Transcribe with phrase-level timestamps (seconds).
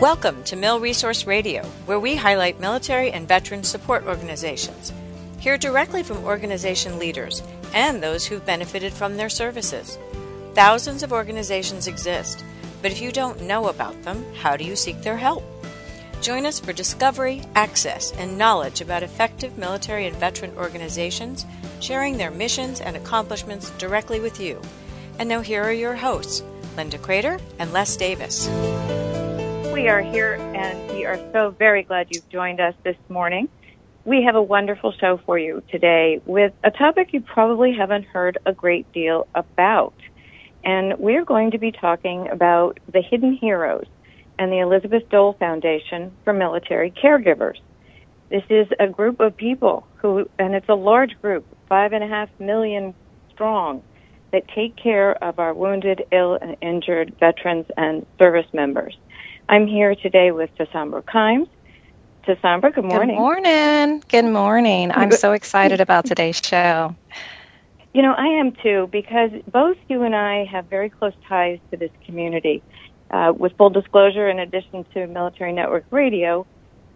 [0.00, 4.92] Welcome to Mil Resource Radio, where we highlight military and veteran support organizations.
[5.40, 7.42] Hear directly from organization leaders
[7.74, 9.98] and those who've benefited from their services.
[10.54, 12.44] Thousands of organizations exist,
[12.80, 15.42] but if you don't know about them, how do you seek their help?
[16.22, 21.44] Join us for discovery, access, and knowledge about effective military and veteran organizations,
[21.80, 24.62] sharing their missions and accomplishments directly with you.
[25.18, 26.44] And now here are your hosts,
[26.76, 28.48] Linda Crater and Les Davis
[29.78, 33.48] we are here and we are so very glad you've joined us this morning.
[34.04, 38.38] We have a wonderful show for you today with a topic you probably haven't heard
[38.44, 39.94] a great deal about.
[40.64, 43.86] And we're going to be talking about the hidden heroes
[44.36, 47.60] and the Elizabeth Dole Foundation for Military Caregivers.
[48.30, 52.08] This is a group of people who, and it's a large group, five and a
[52.08, 52.94] half million
[53.32, 53.84] strong,
[54.32, 58.96] that take care of our wounded, ill, and injured veterans and service members.
[59.48, 61.48] I'm here today with Tasambra Kimes.
[62.26, 63.16] Tasambra, good morning.
[63.16, 64.02] Good morning.
[64.08, 64.92] Good morning.
[64.92, 66.94] I'm so excited about today's show.
[67.94, 71.78] You know, I am too, because both you and I have very close ties to
[71.78, 72.62] this community.
[73.10, 76.46] Uh, with full disclosure, in addition to Military Network Radio,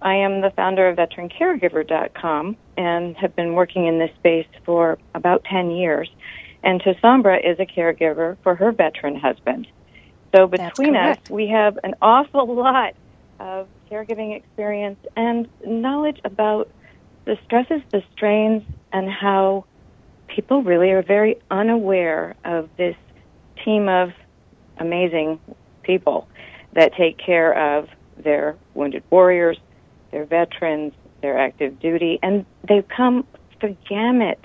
[0.03, 5.45] I am the founder of VeteranCaregiver.com and have been working in this space for about
[5.45, 6.11] 10 years.
[6.63, 9.67] And Tasambra is a caregiver for her veteran husband.
[10.35, 12.95] So between us, we have an awful lot
[13.39, 16.71] of caregiving experience and knowledge about
[17.27, 19.67] the stresses, the strains, and how
[20.29, 22.97] people really are very unaware of this
[23.65, 24.13] team of
[24.79, 25.39] amazing
[25.83, 26.29] people
[26.73, 29.59] that take care of their wounded warriors,
[30.11, 33.27] their veterans, their active duty, and they come
[33.61, 34.41] the gamut.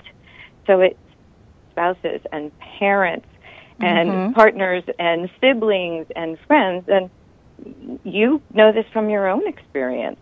[0.66, 0.98] So it's
[1.72, 3.26] spouses and parents
[3.80, 4.32] and mm-hmm.
[4.32, 6.88] partners and siblings and friends.
[6.88, 7.10] And
[8.04, 10.20] you know this from your own experience.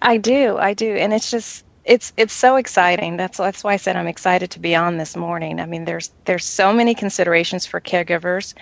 [0.00, 3.16] I do, I do, and it's just it's it's so exciting.
[3.16, 5.60] That's that's why I said I'm excited to be on this morning.
[5.60, 8.54] I mean, there's there's so many considerations for caregivers,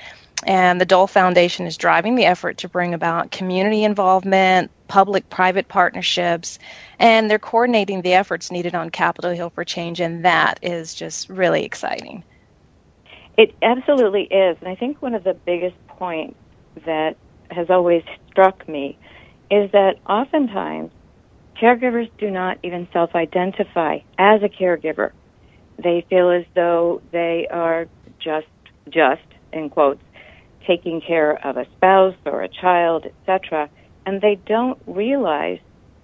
[0.44, 6.58] and the Dole Foundation is driving the effort to bring about community involvement, public-private partnerships,
[6.98, 11.28] and they're coordinating the efforts needed on Capitol Hill for change, and that is just
[11.30, 12.24] really exciting.
[13.36, 14.56] It absolutely is.
[14.60, 16.36] And I think one of the biggest points
[16.86, 17.16] that
[17.50, 18.98] has always struck me
[19.50, 20.90] is that oftentimes
[21.60, 25.12] caregivers do not even self identify as a caregiver.
[25.82, 27.86] They feel as though they are
[28.20, 28.46] just,
[28.88, 30.02] just, in quotes,
[30.66, 33.68] taking care of a spouse or a child, etc.
[34.06, 35.58] And they don't realize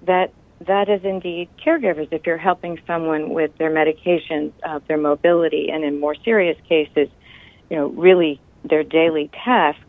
[0.07, 0.33] that
[0.67, 5.85] that is indeed caregivers if you're helping someone with their medications, uh, their mobility, and
[5.85, 7.09] in more serious cases,
[7.71, 9.81] you know, really their daily tasks.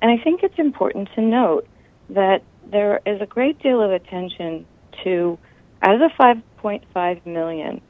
[0.00, 1.66] And I think it's important to note
[2.10, 4.64] that there is a great deal of attention
[5.04, 5.38] to,
[5.82, 7.80] out of the 5.5 million,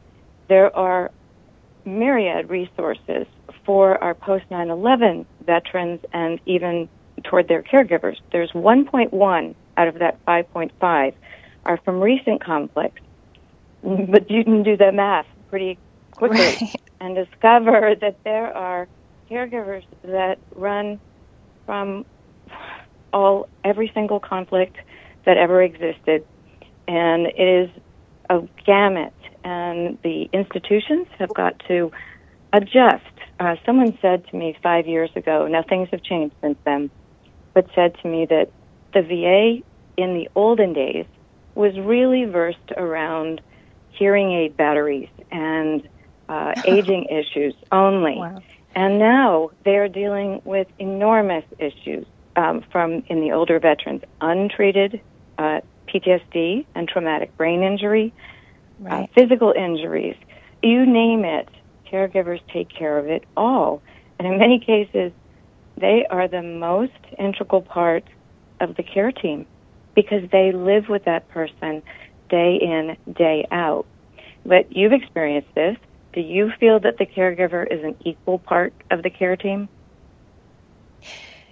[0.49, 1.11] there are
[1.85, 3.27] myriad resources
[3.65, 6.89] for our post 9 11 veterans and even
[7.25, 8.17] toward their caregivers.
[8.33, 11.15] There's 1.1 out of that 5.5
[11.65, 13.03] are from recent conflicts.
[13.83, 15.79] But you can do the math pretty
[16.13, 16.81] quickly right.
[17.01, 18.89] and discover that there are
[19.31, 21.01] caregivers that run
[21.65, 22.05] from
[23.13, 24.77] all every single conflict
[25.25, 26.25] that ever existed,
[26.87, 27.71] and it is
[28.31, 29.13] a gamut.
[29.45, 31.93] And the institutions have got to
[32.53, 33.05] adjust.
[33.39, 35.47] Uh, someone said to me five years ago.
[35.47, 36.91] Now things have changed since then,
[37.55, 38.51] but said to me that
[38.93, 39.63] the VA
[39.97, 41.07] in the olden days
[41.55, 43.41] was really versed around
[43.91, 45.89] hearing aid batteries and
[46.29, 48.17] uh, aging issues only.
[48.17, 48.43] Wow.
[48.77, 52.07] And now they are dealing with enormous issues
[52.37, 55.01] um, from in the older veterans, untreated
[55.39, 58.13] uh, PTSD and traumatic brain injury,
[58.85, 59.03] uh, right.
[59.05, 60.17] uh, physical injuries,
[60.63, 61.49] you name it.
[61.91, 63.81] Caregivers take care of it all.
[64.19, 65.13] And in many cases,
[65.79, 68.05] they are the most integral part
[68.61, 69.47] of the care team
[69.95, 71.83] because they live with that person
[72.29, 73.87] day in, day out.
[74.45, 75.77] But you've experienced this.
[76.17, 79.69] Do you feel that the caregiver is an equal part of the care team?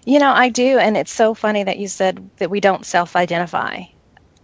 [0.06, 3.14] You know, I do, and it's so funny that you said that we don't self
[3.14, 3.82] identify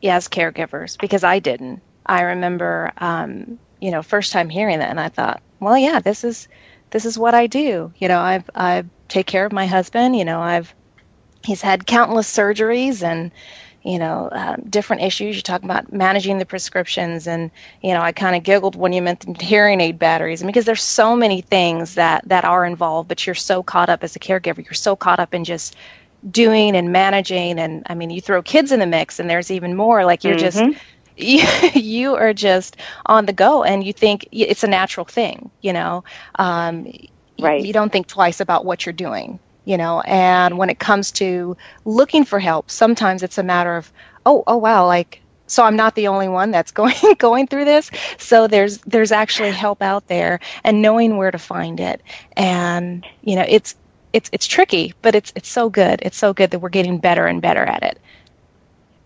[0.04, 1.80] as caregivers because I didn't.
[2.04, 6.22] I remember, um, you know, first time hearing that, and I thought, well, yeah, this
[6.22, 6.48] is
[6.90, 7.90] this is what I do.
[7.96, 10.16] You know, I've I take care of my husband.
[10.16, 10.74] You know, I've
[11.42, 13.32] he's had countless surgeries and
[13.82, 15.36] you know, um, different issues.
[15.36, 17.50] You talk about managing the prescriptions, and
[17.82, 21.16] you know, I kind of giggled when you mentioned hearing aid batteries, because there's so
[21.16, 23.08] many things that that are involved.
[23.08, 25.76] But you're so caught up as a caregiver, you're so caught up in just
[26.28, 29.74] doing and managing and i mean you throw kids in the mix and there's even
[29.74, 30.72] more like you're mm-hmm.
[30.72, 30.82] just
[31.16, 31.42] you,
[31.74, 36.04] you are just on the go and you think it's a natural thing you know
[36.36, 36.86] um,
[37.38, 37.64] right.
[37.64, 39.38] you don't think twice about what you're doing
[39.70, 43.92] you know and when it comes to looking for help sometimes it's a matter of
[44.26, 47.90] oh oh wow like so I'm not the only one that's going going through this.
[48.18, 52.00] So there's there's actually help out there, and knowing where to find it,
[52.36, 53.74] and you know it's
[54.12, 56.00] it's it's tricky, but it's it's so good.
[56.02, 57.98] It's so good that we're getting better and better at it.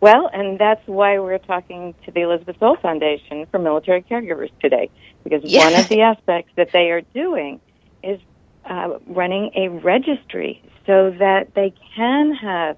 [0.00, 4.90] Well, and that's why we're talking to the Elizabeth Dole Foundation for Military Caregivers today,
[5.22, 5.64] because yeah.
[5.64, 7.58] one of the aspects that they are doing
[8.02, 8.20] is
[8.68, 12.76] uh, running a registry so that they can have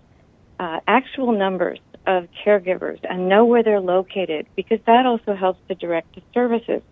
[0.59, 5.75] uh, actual numbers of caregivers and know where they're located because that also helps to
[5.75, 6.83] direct the services.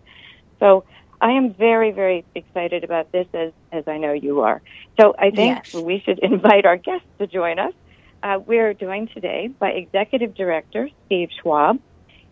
[0.59, 0.83] So
[1.21, 4.61] I am very, very excited about this as, as I know you are.
[4.99, 5.73] So I think yes.
[5.73, 7.73] we should invite our guests to join us.
[8.21, 11.79] Uh, we're joined today by Executive Director Steve Schwab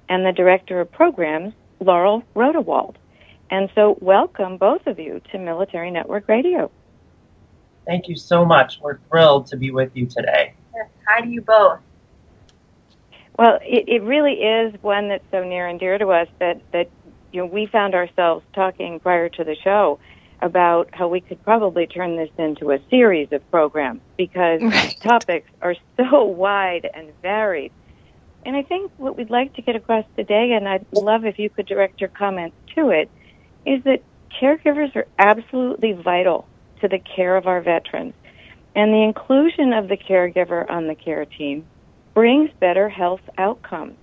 [0.09, 2.95] and the Director of Programs, Laurel Rodewald.
[3.53, 6.71] And so welcome both of you to Military Network Radio.
[7.85, 8.79] Thank you so much.
[8.81, 10.55] We're thrilled to be with you today.
[10.75, 11.77] Yes, hi to you both.
[13.38, 16.89] Well, it, it really is one that's so near and dear to us that, that
[17.31, 19.99] you know we found ourselves talking prior to the show
[20.41, 24.97] about how we could probably turn this into a series of programs because right.
[24.99, 27.71] topics are so wide and varied.
[28.47, 31.51] And I think what we'd like to get across today, and I'd love if you
[31.51, 33.11] could direct your comments to it,
[33.65, 34.01] is that
[34.42, 36.48] caregivers are absolutely vital
[36.81, 38.13] to the care of our veterans.
[38.75, 41.65] And the inclusion of the caregiver on the care team
[42.13, 43.95] brings better health outcomes.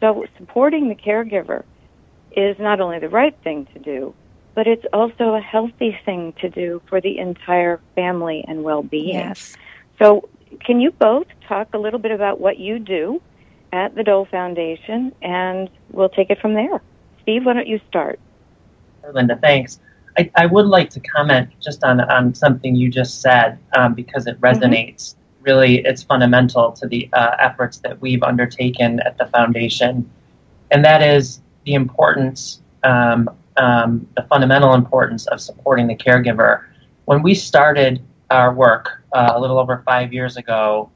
[0.00, 1.64] So supporting the caregiver
[2.36, 4.14] is not only the right thing to do,
[4.54, 9.14] but it's also a healthy thing to do for the entire family and well-being.
[9.14, 9.56] Yes.
[9.98, 10.28] So
[10.64, 13.20] can you both talk a little bit about what you do
[13.72, 16.80] at the Dole Foundation and we'll take it from there.
[17.22, 18.18] Steve, why don't you start?
[19.12, 19.80] Linda, thanks.
[20.16, 24.26] I, I would like to comment just on, on something you just said um, because
[24.26, 24.44] it mm-hmm.
[24.44, 24.94] resonates.
[24.94, 25.18] Mm-hmm
[25.48, 30.08] really it's fundamental to the uh, efforts that we've undertaken at the foundation,
[30.70, 36.64] and that is the importance, um, um, the fundamental importance of supporting the caregiver.
[37.06, 40.90] When we started our work uh, a little over five years ago,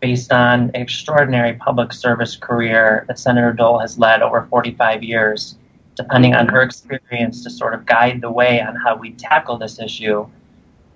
[0.00, 5.56] based on an extraordinary public service career that Senator Dole has led over 45 years,
[5.94, 9.78] depending on her experience to sort of guide the way on how we tackle this
[9.78, 10.26] issue,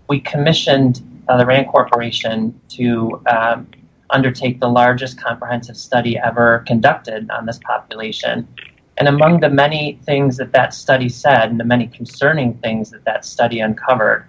[0.08, 3.68] we commissioned uh, the RAND Corporation to um,
[4.10, 8.48] undertake the largest comprehensive study ever conducted on this population.
[8.96, 13.04] And among the many things that that study said, and the many concerning things that
[13.04, 14.26] that study uncovered,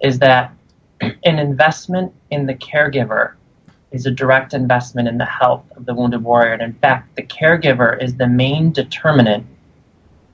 [0.00, 0.52] is that
[1.00, 3.34] an investment in the caregiver
[3.90, 6.52] is a direct investment in the health of the wounded warrior.
[6.52, 9.46] And in fact, the caregiver is the main determinant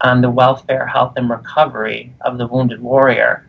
[0.05, 3.47] on the welfare, health, and recovery of the wounded warrior.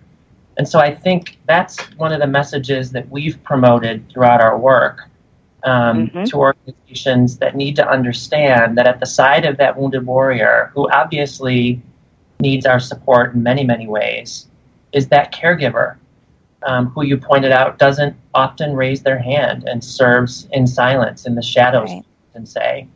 [0.57, 5.02] And so I think that's one of the messages that we've promoted throughout our work
[5.63, 6.24] um, mm-hmm.
[6.24, 10.90] to organizations that need to understand that at the side of that wounded warrior, who
[10.92, 11.81] obviously
[12.40, 14.48] needs our support in many, many ways,
[14.94, 15.98] is that caregiver
[16.66, 21.35] um, who you pointed out doesn't often raise their hand and serves in silence in
[21.35, 22.06] the shadows, right.
[22.33, 22.88] and say.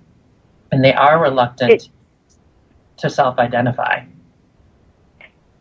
[0.72, 1.90] And they are reluctant it,
[3.00, 4.04] to self identify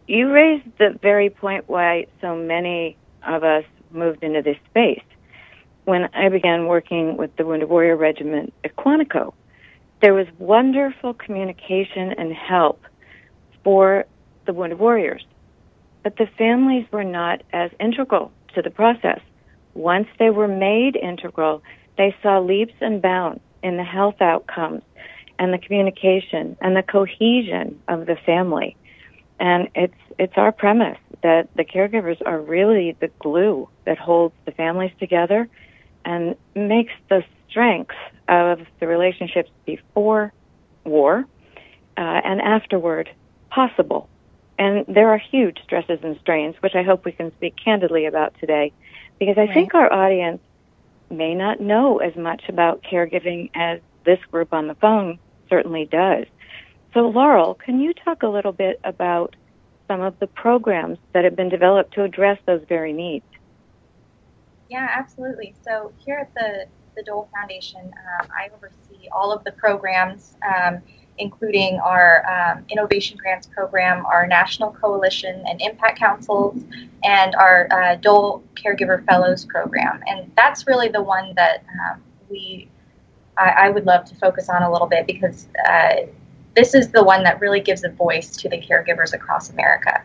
[0.09, 5.03] you raised the very point why so many of us moved into this space.
[5.85, 9.35] When I began working with the Wounded Warrior Regiment at Quantico,
[10.01, 12.83] there was wonderful communication and help
[13.63, 14.07] for
[14.47, 15.25] the Wounded Warriors.
[16.03, 19.21] But the families were not as integral to the process.
[19.75, 21.63] Once they were made integral,
[21.99, 24.83] they saw leaps and bounds in the health outcomes
[25.39, 28.77] and the communication and the cohesion of the family.
[29.41, 34.53] And it's it's our premise that the caregivers are really the glue that holds the
[34.53, 35.49] families together
[36.05, 37.95] and makes the strength
[38.29, 40.33] of the relationships before
[40.85, 41.25] war
[41.97, 43.09] uh, and afterward
[43.51, 44.09] possible.
[44.59, 48.35] And there are huge stresses and strains, which I hope we can speak candidly about
[48.41, 48.73] today,
[49.19, 49.55] because I right.
[49.55, 50.41] think our audience
[51.11, 55.19] may not know as much about caregiving as this group on the phone
[55.49, 56.27] certainly does.
[56.95, 59.37] So, Laurel, can you talk a little bit about
[59.87, 63.25] some of the programs that have been developed to address those very needs?
[64.69, 65.55] Yeah, absolutely.
[65.65, 70.83] So, here at the, the Dole Foundation, um, I oversee all of the programs um,
[71.19, 76.63] including our um, Innovation Grants Program, our National Coalition and Impact Councils,
[77.05, 80.01] and our uh, Dole Caregiver Fellows Program.
[80.07, 82.69] And that's really the one that um, we
[83.39, 86.07] I, I, would love to focus on a little bit because uh,
[86.55, 90.03] this is the one that really gives a voice to the caregivers across America.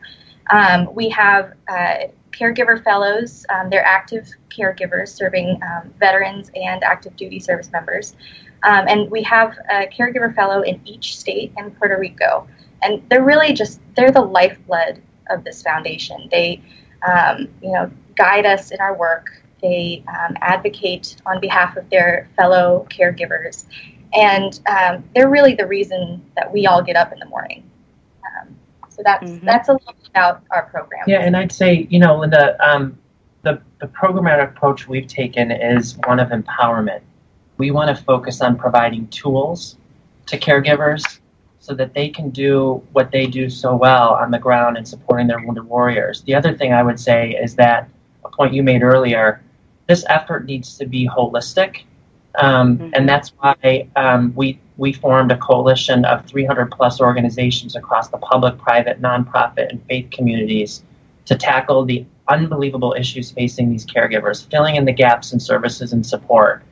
[0.51, 1.95] Um, we have uh,
[2.31, 3.45] caregiver fellows.
[3.49, 8.15] Um, they're active caregivers serving um, veterans and active duty service members.
[8.63, 12.47] Um, and we have a caregiver fellow in each state and Puerto Rico.
[12.81, 16.27] And they're really just, they're the lifeblood of this foundation.
[16.31, 16.61] They,
[17.07, 19.42] um, you know, guide us in our work.
[19.63, 23.65] They um, advocate on behalf of their fellow caregivers.
[24.13, 27.63] And um, they're really the reason that we all get up in the morning.
[28.93, 29.45] So that's mm-hmm.
[29.45, 31.03] that's a little about our program.
[31.07, 32.97] Yeah, and I'd say you know the um,
[33.41, 37.01] the the programmatic approach we've taken is one of empowerment.
[37.57, 39.77] We want to focus on providing tools
[40.27, 41.19] to caregivers
[41.59, 45.27] so that they can do what they do so well on the ground and supporting
[45.27, 46.21] their wounded warriors.
[46.23, 47.89] The other thing I would say is that
[48.25, 49.41] a point you made earlier,
[49.87, 51.81] this effort needs to be holistic.
[52.35, 52.89] Um, mm-hmm.
[52.93, 58.17] And that's why um, we we formed a coalition of 300 plus organizations across the
[58.17, 60.83] public, private, nonprofit, and faith communities
[61.25, 66.05] to tackle the unbelievable issues facing these caregivers, filling in the gaps in services and
[66.05, 66.63] support,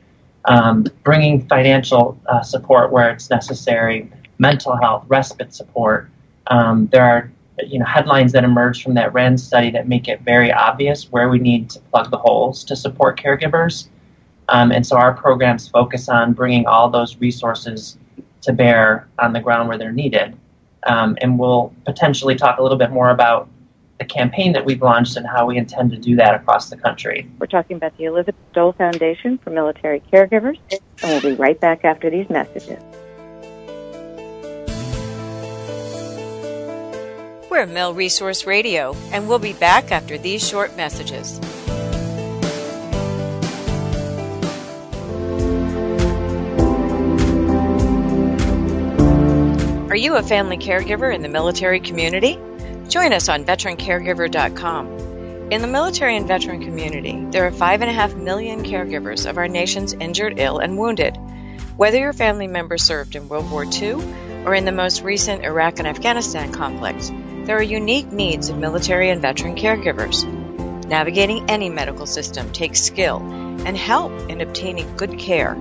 [0.46, 6.10] um, bringing financial uh, support where it's necessary, mental health, respite support.
[6.48, 10.20] Um, there are you know headlines that emerge from that RAND study that make it
[10.22, 13.88] very obvious where we need to plug the holes to support caregivers.
[14.48, 17.96] Um, and so our programs focus on bringing all those resources
[18.42, 20.36] to bear on the ground where they're needed.
[20.84, 23.48] Um, and we'll potentially talk a little bit more about
[23.98, 27.28] the campaign that we've launched and how we intend to do that across the country.
[27.38, 31.84] We're talking about the Elizabeth Dole Foundation for Military Caregivers, and we'll be right back
[31.84, 32.82] after these messages.
[37.52, 41.38] We're Mil Resource Radio, and we'll be back after these short messages.
[49.90, 52.38] Are you a family caregiver in the military community?
[52.88, 54.86] Join us on veterancaregiver.com.
[55.52, 60.38] In the military and veteran community, there are 5.5 million caregivers of our nation's injured,
[60.38, 61.18] ill, and wounded.
[61.76, 64.02] Whether your family member served in World War II
[64.46, 67.12] or in the most recent Iraq and Afghanistan conflicts,
[67.44, 70.24] there are unique needs of military and veteran caregivers.
[70.86, 73.18] Navigating any medical system takes skill
[73.66, 75.54] and help in obtaining good care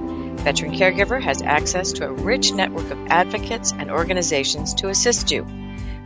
[0.43, 5.45] Veteran Caregiver has access to a rich network of advocates and organizations to assist you.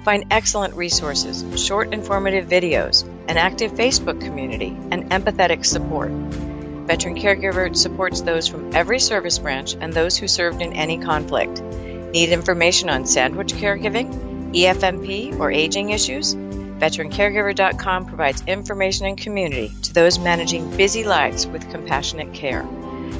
[0.03, 6.12] Find excellent resources, short informative videos, an active Facebook community, and empathetic support.
[6.12, 11.62] Veteran Caregiver supports those from every service branch and those who served in any conflict.
[11.62, 16.34] Need information on sandwich caregiving, EFMP, or aging issues?
[16.34, 22.66] VeteranCaregiver.com provides information and community to those managing busy lives with compassionate care.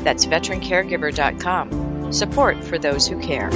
[0.04, 2.13] That's veterancaregiver.com.
[2.13, 3.50] Support for those who care.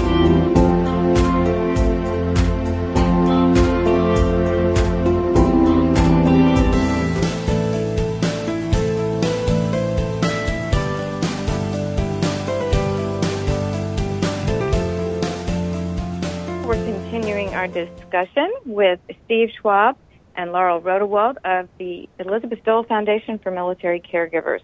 [17.60, 19.98] Our discussion with Steve Schwab
[20.34, 24.62] and Laurel Rodewald of the Elizabeth Dole Foundation for Military Caregivers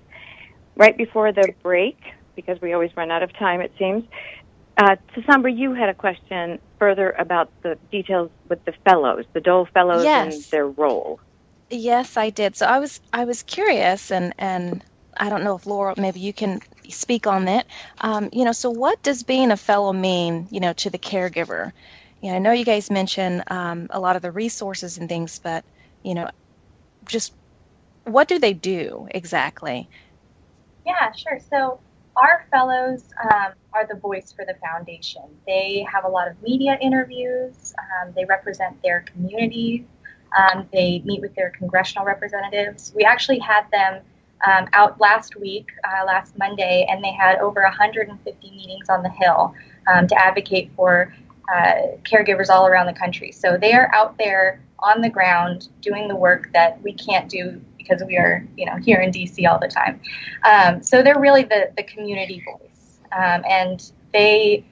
[0.77, 1.99] right before the break,
[2.37, 4.05] because we always run out of time, it seems.
[4.77, 9.67] Uh, Tasambra, you had a question further about the details with the fellows, the Dole
[9.73, 10.33] fellows yes.
[10.33, 11.19] and their role.
[11.69, 12.55] Yes, I did.
[12.55, 14.81] So I was I was curious, and and
[15.17, 17.67] I don't know if Laurel, maybe you can speak on that.
[17.99, 21.73] Um, you know, so what does being a fellow mean, you know, to the caregiver?
[22.21, 25.39] You know, I know you guys mentioned um, a lot of the resources and things,
[25.43, 25.63] but
[26.03, 26.29] you know,
[27.07, 27.33] just
[28.05, 29.89] what do they do exactly?
[30.85, 31.39] Yeah, sure.
[31.49, 31.79] So
[32.15, 35.23] our fellows um, are the voice for the foundation.
[35.45, 37.73] They have a lot of media interviews.
[37.77, 39.85] Um, they represent their communities.
[40.37, 42.93] Um, they meet with their congressional representatives.
[42.95, 44.01] We actually had them
[44.45, 49.09] um, out last week, uh, last Monday, and they had over 150 meetings on the
[49.09, 49.53] Hill
[49.87, 51.13] um, to advocate for
[51.53, 53.31] uh, caregivers all around the country.
[53.31, 57.61] So they are out there on the ground doing the work that we can't do
[57.77, 60.01] because we are, you know, here in DC all the time.
[60.43, 62.99] Um, so they're really the, the community voice.
[63.11, 64.65] Um, and they,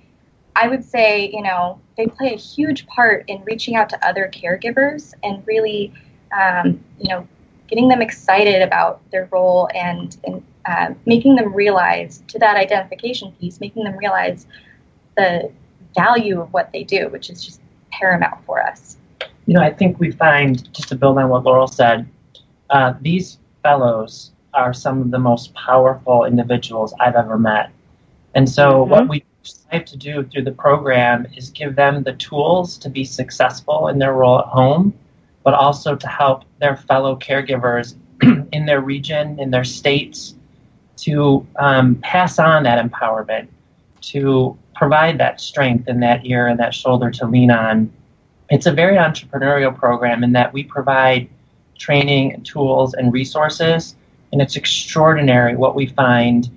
[0.56, 4.32] I would say, you know, they play a huge part in reaching out to other
[4.34, 5.94] caregivers and really,
[6.36, 7.28] um, you know,
[7.68, 13.32] getting them excited about their role and, and uh, making them realize to that identification
[13.34, 14.48] piece, making them realize
[15.18, 15.52] the
[15.96, 18.98] value of what they do, which is just paramount for us.
[19.46, 22.08] You know, I think we find, just to build on what Laurel said,
[22.70, 27.72] uh, these fellows are some of the most powerful individuals I've ever met.
[28.36, 28.92] And so, mm-hmm.
[28.92, 33.04] what we strive to do through the program is give them the tools to be
[33.04, 34.94] successful in their role at home,
[35.44, 37.96] but also to help their fellow caregivers
[38.52, 40.36] in their region, in their states,
[40.96, 43.48] to um, pass on that empowerment,
[44.02, 47.92] to provide that strength and that ear and that shoulder to lean on.
[48.50, 51.30] It's a very entrepreneurial program in that we provide
[51.78, 53.96] training and tools and resources,
[54.32, 56.50] and it's extraordinary what we find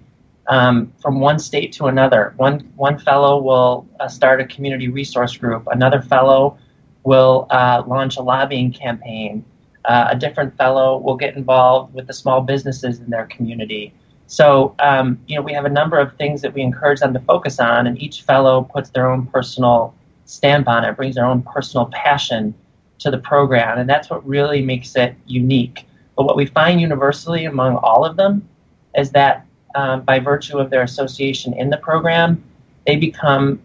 [0.49, 2.35] um, from one state to another.
[2.37, 5.67] One one fellow will uh, start a community resource group.
[5.71, 6.59] Another fellow
[7.05, 9.45] will uh, launch a lobbying campaign.
[9.85, 13.95] Uh, a different fellow will get involved with the small businesses in their community.
[14.27, 17.21] So, um, you know, we have a number of things that we encourage them to
[17.21, 21.43] focus on, and each fellow puts their own personal stamp on it, brings their own
[21.43, 22.55] personal passion
[22.99, 25.87] to the program, and that's what really makes it unique.
[26.17, 28.49] But what we find universally among all of them
[28.97, 32.43] is that um, by virtue of their association in the program,
[32.87, 33.61] they become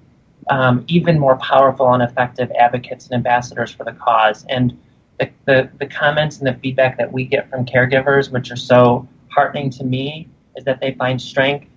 [0.49, 4.45] um, even more powerful and effective advocates and ambassadors for the cause.
[4.49, 4.77] And
[5.19, 9.07] the, the, the comments and the feedback that we get from caregivers, which are so
[9.29, 11.67] heartening to me, is that they find strength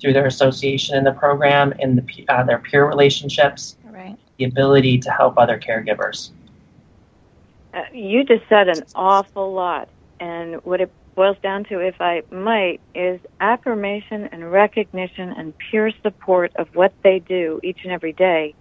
[0.00, 4.16] through their association in the program and the, uh, their peer relationships, right.
[4.38, 6.30] the ability to help other caregivers.
[7.72, 9.88] Uh, you just said an awful lot.
[10.20, 15.90] And what it boils down to, if I might, is affirmation and recognition and peer
[16.02, 18.54] support of what they do each and every day,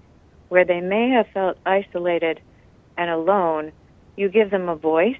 [0.49, 2.39] where they may have felt isolated
[2.97, 3.71] and alone.
[4.17, 5.17] You give them a voice,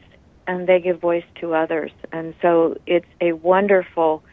[0.48, 1.92] and they give voice to others.
[2.12, 4.24] And so it's a wonderful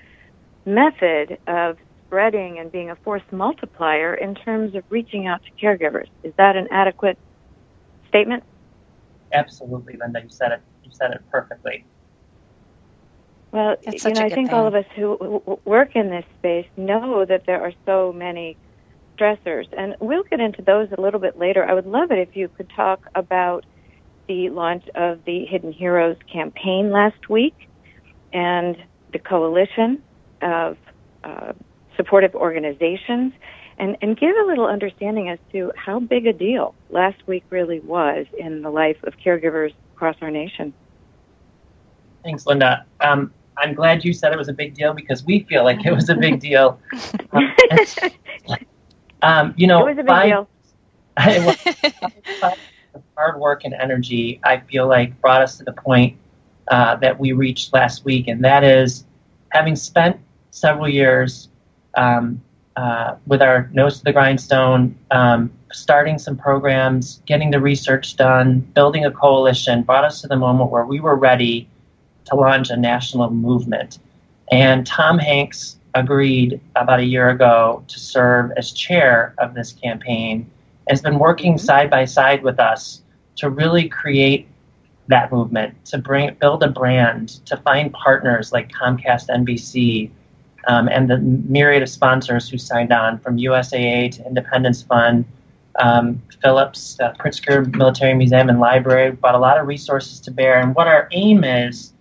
[0.64, 1.76] method of
[2.07, 6.09] spreading and being a force multiplier in terms of reaching out to caregivers.
[6.23, 7.19] Is that an adequate
[8.09, 8.45] statement?
[9.33, 10.21] Absolutely, Linda.
[10.21, 10.61] You said it.
[10.85, 11.87] You said it perfectly.
[13.50, 14.50] Well, you know, I think thing.
[14.50, 18.56] all of us who work in this space know that there are so many
[19.17, 21.65] stressors, and we'll get into those a little bit later.
[21.65, 23.65] I would love it if you could talk about
[24.26, 27.69] the launch of the Hidden Heroes campaign last week
[28.32, 28.76] and
[29.13, 30.02] the coalition
[30.43, 30.76] of
[31.25, 31.52] uh,
[31.97, 33.33] supportive organizations
[33.78, 37.81] and, and give a little understanding as to how big a deal last week really
[37.81, 40.73] was in the life of caregivers across our nation.
[42.23, 42.85] Thanks, Linda.
[43.00, 45.93] Um, I'm glad you said it was a big deal because we feel like it
[45.93, 46.78] was a big deal.
[49.23, 50.49] um, you know, it was a big by, deal.
[53.17, 56.17] hard work and energy, I feel like, brought us to the point
[56.69, 59.05] uh, that we reached last week, and that is
[59.50, 60.19] having spent
[60.52, 61.49] several years
[61.97, 62.41] um,
[62.76, 68.60] uh, with our nose to the grindstone, um, starting some programs, getting the research done,
[68.75, 71.69] building a coalition, brought us to the moment where we were ready
[72.26, 73.99] to launch a national movement.
[74.50, 80.50] And Tom Hanks agreed about a year ago to serve as chair of this campaign,
[80.88, 81.67] has been working mm-hmm.
[81.67, 83.02] side by side with us
[83.36, 84.49] to really create
[85.08, 90.10] that movement, to bring build a brand, to find partners like Comcast, NBC,
[90.69, 95.25] um, and the myriad of sponsors who signed on, from USAA to Independence Fund,
[95.79, 100.61] um, Phillips, uh, Pritzker Military Museum and Library, brought a lot of resources to bear.
[100.61, 101.93] And what our aim is,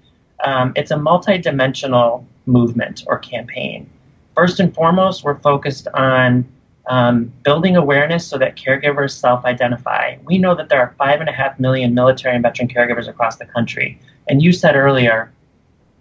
[0.44, 3.90] um, it's a multi-dimensional movement or campaign.
[4.36, 6.46] First and foremost, we're focused on
[6.88, 10.18] um, building awareness so that caregivers self identify.
[10.26, 13.38] We know that there are five and a half million military and veteran caregivers across
[13.38, 14.00] the country.
[14.28, 15.32] And you said earlier,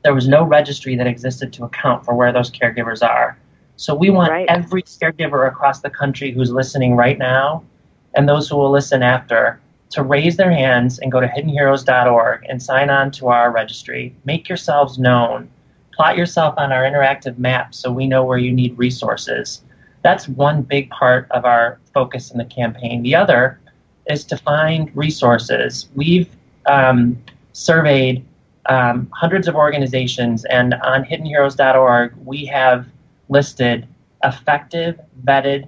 [0.03, 3.39] there was no registry that existed to account for where those caregivers are.
[3.77, 4.47] So we want right.
[4.49, 7.65] every caregiver across the country who's listening right now
[8.15, 9.61] and those who will listen after
[9.91, 14.15] to raise their hands and go to hiddenheroes.org and sign on to our registry.
[14.25, 15.49] Make yourselves known.
[15.93, 19.63] Plot yourself on our interactive map so we know where you need resources
[20.03, 23.03] that's one big part of our focus in the campaign.
[23.03, 23.61] The other
[24.09, 25.89] is to find resources.
[25.95, 26.29] We've
[26.67, 27.19] um,
[27.53, 28.25] surveyed
[28.71, 32.87] um, hundreds of organizations, and on hiddenheroes.org, we have
[33.29, 33.87] listed
[34.25, 35.67] effective, vetted,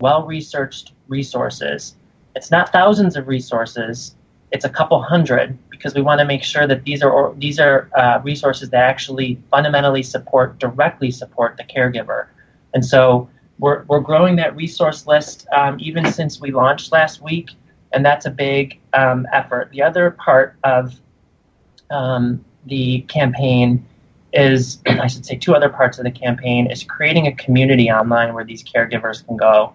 [0.00, 1.94] well researched resources.
[2.34, 4.16] It's not thousands of resources,
[4.52, 7.88] it's a couple hundred because we want to make sure that these are these are
[7.96, 12.26] uh, resources that actually fundamentally support directly support the caregiver.
[12.74, 17.50] And so we're, we're growing that resource list um, even since we launched last week,
[17.92, 19.70] and that's a big um, effort.
[19.70, 21.00] The other part of
[21.90, 23.84] um, the campaign
[24.32, 28.34] is, I should say, two other parts of the campaign is creating a community online
[28.34, 29.72] where these caregivers can go.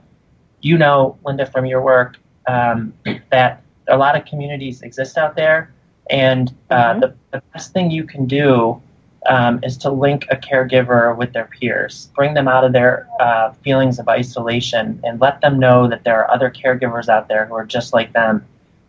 [0.61, 2.91] you know, Linda, from your work, um,
[3.29, 5.71] that a lot of communities exist out there,
[6.09, 6.99] and uh, mm-hmm.
[7.01, 8.81] the, the, best thing you can do
[9.27, 13.51] um, is to link a caregiver with their peers, bring them out of their uh,
[13.63, 17.53] feelings of isolation, and let them know that there are other caregivers out there who
[17.53, 18.43] are just like them.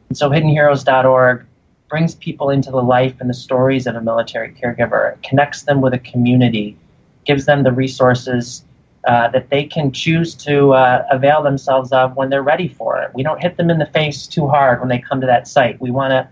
[0.09, 1.45] And so, hiddenheroes.org
[1.89, 5.81] brings people into the life and the stories of a military caregiver, it connects them
[5.81, 6.77] with a community,
[7.25, 8.65] gives them the resources
[9.07, 13.11] uh, that they can choose to uh, avail themselves of when they're ready for it.
[13.15, 15.81] We don't hit them in the face too hard when they come to that site.
[15.81, 16.29] We want a,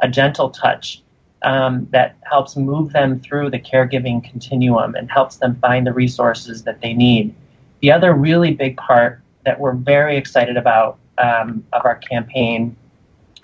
[0.00, 1.02] a gentle touch
[1.42, 6.64] um, that helps move them through the caregiving continuum and helps them find the resources
[6.64, 7.32] that they need.
[7.80, 12.76] The other really big part that we're very excited about um, of our campaign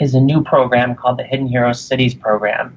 [0.03, 2.77] is a new program called the Hidden Heroes Cities program.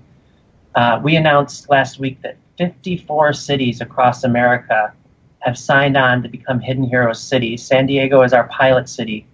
[0.76, 4.94] Uh, we announced last week that 54 cities across America
[5.40, 7.64] have signed on to become Hidden Heroes cities.
[7.64, 9.26] San Diego is our pilot city,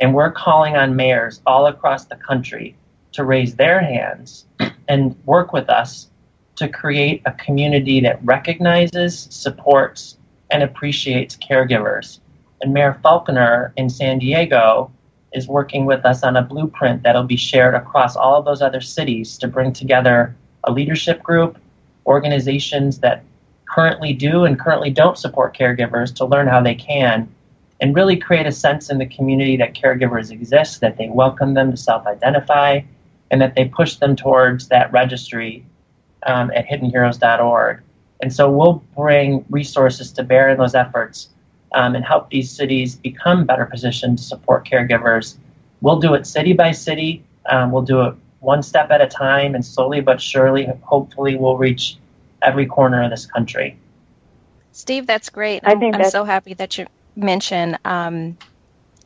[0.00, 2.74] and we're calling on mayors all across the country
[3.12, 4.46] to raise their hands
[4.88, 6.08] and work with us
[6.56, 10.16] to create a community that recognizes, supports,
[10.50, 12.20] and appreciates caregivers.
[12.62, 14.90] And Mayor Faulconer in San Diego
[15.36, 18.80] is working with us on a blueprint that'll be shared across all of those other
[18.80, 21.58] cities to bring together a leadership group,
[22.06, 23.22] organizations that
[23.68, 27.28] currently do and currently don't support caregivers to learn how they can
[27.80, 31.70] and really create a sense in the community that caregivers exist, that they welcome them
[31.70, 32.80] to self identify,
[33.30, 35.64] and that they push them towards that registry
[36.26, 37.82] um, at hiddenheroes.org.
[38.22, 41.28] And so we'll bring resources to bear in those efforts
[41.76, 45.36] um, and help these cities become better positioned to support caregivers.
[45.82, 47.22] We'll do it city by city.
[47.48, 51.58] Um, we'll do it one step at a time, and slowly but surely, hopefully, we'll
[51.58, 51.98] reach
[52.42, 53.78] every corner of this country.
[54.72, 55.62] Steve, that's great.
[55.64, 56.12] I think I'm that's...
[56.12, 58.36] so happy that you mentioned, um,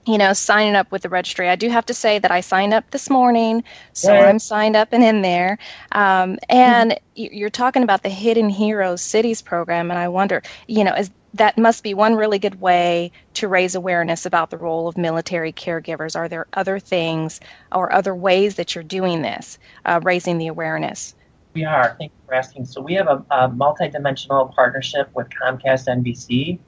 [0.06, 1.48] you know, signing up with the registry.
[1.48, 4.26] I do have to say that I signed up this morning, so yeah.
[4.26, 5.58] I'm signed up and in there.
[5.92, 7.34] Um, and mm-hmm.
[7.34, 11.58] you're talking about the Hidden Heroes Cities program, and I wonder, you know, is that
[11.58, 16.16] must be one really good way to raise awareness about the role of military caregivers.
[16.16, 17.40] Are there other things
[17.70, 21.14] or other ways that you're doing this, uh, raising the awareness?
[21.54, 21.96] We are.
[21.98, 22.66] Thank you for asking.
[22.66, 26.58] So we have a, a multi-dimensional partnership with Comcast NBC.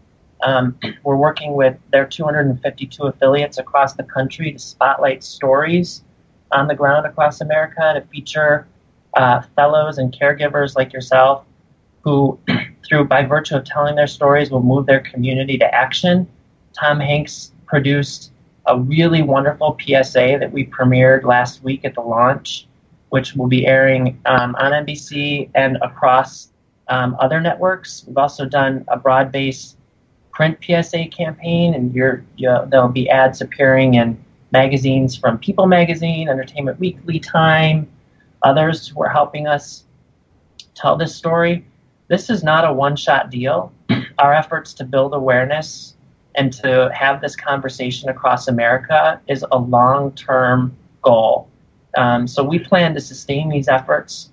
[0.43, 6.03] Um, we're working with their 252 affiliates across the country to spotlight stories
[6.51, 8.67] on the ground across America to feature
[9.15, 11.45] uh, fellows and caregivers like yourself
[12.03, 12.39] who,
[12.87, 16.27] through by virtue of telling their stories, will move their community to action.
[16.73, 18.33] Tom Hanks produced
[18.67, 22.67] a really wonderful PSA that we premiered last week at the launch
[23.13, 26.49] which will be airing um, on NBC and across
[26.89, 28.05] um, other networks.
[28.07, 29.77] We've also done a broad-based
[30.31, 34.19] print PSA campaign, and you there'll be ads appearing in
[34.51, 37.87] magazines from People Magazine, Entertainment Weekly, Time,
[38.45, 39.85] others who are helping us
[40.75, 41.67] tell this story.
[42.13, 43.73] This is not a one-shot deal.
[44.19, 45.97] Our efforts to build awareness
[46.35, 51.49] and to have this conversation across America is a long-term goal.
[51.97, 54.29] Um, so we plan to sustain these efforts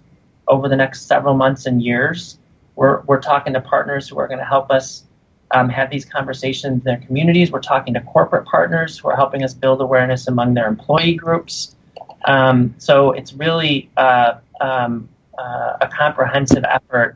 [0.50, 2.38] over the next several months and years.
[2.76, 5.06] We're, we're talking to partners who are going to help us
[5.52, 7.50] um, have these conversations in their communities.
[7.50, 11.78] We're talking to corporate partners who are helping us build awareness among their employee groups.
[12.26, 17.15] Um, so it's really uh, um, uh, a comprehensive effort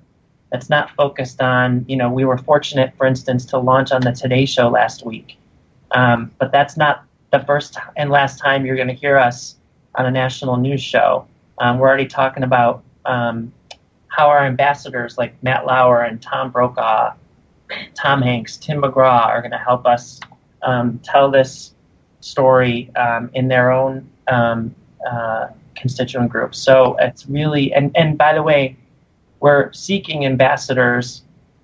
[0.54, 4.12] that's not focused on, you know, we were fortunate, for instance, to launch on the
[4.12, 5.40] Today Show last week.
[5.90, 9.56] Um, but that's not the first and last time you're going to hear us
[9.96, 11.28] on a national news show.
[11.58, 13.52] Um, we're already talking about um,
[14.10, 17.16] how our ambassadors like Matt Lauer and Tom Brokaw,
[17.96, 20.20] Tom Hanks, Tim McGraw are going to help us
[20.62, 21.74] um, tell this
[22.20, 24.76] story um, in their own um,
[25.10, 26.60] uh, constituent groups.
[26.60, 28.78] So it's really, and, and by the way,
[29.44, 31.22] we're seeking ambassadors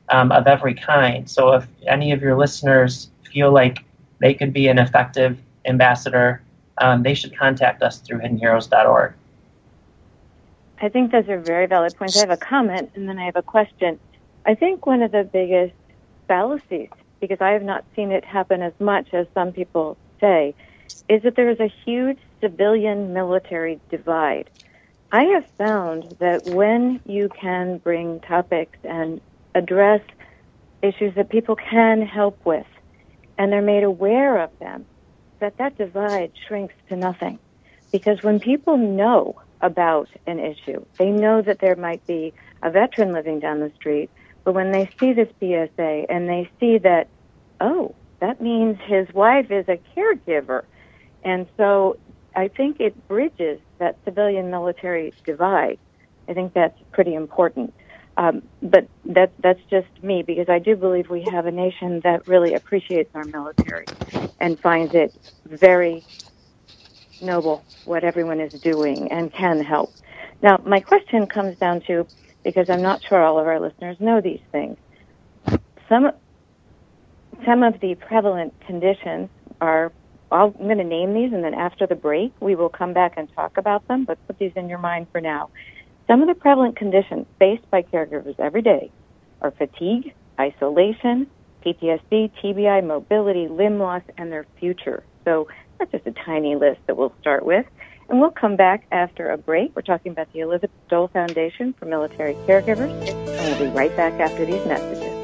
[0.09, 1.29] um, of every kind.
[1.29, 3.79] So if any of your listeners feel like
[4.19, 6.41] they could be an effective ambassador
[6.79, 9.13] um, they should contact us through hiddenheroes.org.
[10.81, 12.15] I think those are very valid points.
[12.15, 13.99] I have a comment and then I have a question.
[14.45, 15.73] I think one of the biggest
[16.27, 16.89] fallacies,
[17.19, 20.55] because I have not seen it happen as much as some people say,
[21.09, 24.49] is that there is a huge civilian military divide.
[25.11, 29.21] I have found that when you can bring topics and
[29.55, 30.01] address
[30.83, 32.67] issues that people can help with,
[33.37, 34.85] and they're made aware of them,
[35.39, 37.39] that that divide shrinks to nothing.
[37.91, 43.11] Because when people know about an issue, they know that there might be a veteran
[43.11, 44.11] living down the street,
[44.43, 47.07] but when they see this PSA and they see that,
[47.59, 50.63] oh, that means his wife is a caregiver.
[51.23, 51.97] And so
[52.35, 55.79] I think it bridges that civilian military divide.
[56.27, 57.73] I think that's pretty important.
[58.17, 62.27] Um, but that that's just me because I do believe we have a nation that
[62.27, 63.85] really appreciates our military
[64.39, 65.13] and finds it
[65.45, 66.03] very
[67.21, 69.93] noble what everyone is doing and can help.
[70.41, 72.07] Now, my question comes down to
[72.43, 74.77] because I'm not sure all of our listeners know these things.
[75.87, 76.11] Some
[77.45, 79.29] some of the prevalent conditions
[79.61, 79.91] are
[80.31, 83.27] I'm going to name these, and then after the break, we will come back and
[83.35, 84.05] talk about them.
[84.05, 85.49] But put these in your mind for now.
[86.07, 88.91] Some of the prevalent conditions faced by caregivers every day
[89.41, 91.27] are fatigue, isolation,
[91.65, 95.03] PTSD, TBI, mobility, limb loss, and their future.
[95.25, 97.65] So that's just a tiny list that we'll start with.
[98.09, 99.75] And we'll come back after a break.
[99.75, 104.13] We're talking about the Elizabeth Dole Foundation for Military Caregivers, and we'll be right back
[104.19, 105.18] after these messages.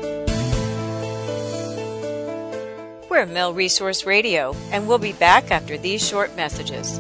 [3.08, 6.98] We're Mil Resource Radio, and we'll be back after these short messages.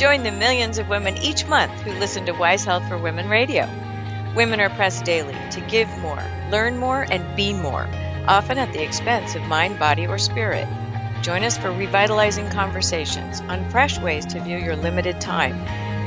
[0.00, 3.68] Join the millions of women each month who listen to Wise Health for Women Radio.
[4.34, 7.86] Women are pressed daily to give more, learn more, and be more,
[8.26, 10.66] often at the expense of mind, body, or spirit.
[11.22, 15.54] Join us for revitalizing conversations on fresh ways to view your limited time,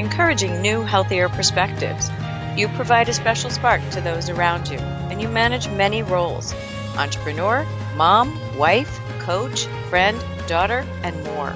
[0.01, 2.09] encouraging new, healthier perspectives.
[2.57, 6.53] You provide a special spark to those around you, and you manage many roles
[6.97, 11.51] entrepreneur, mom, wife, coach, friend, daughter, and more.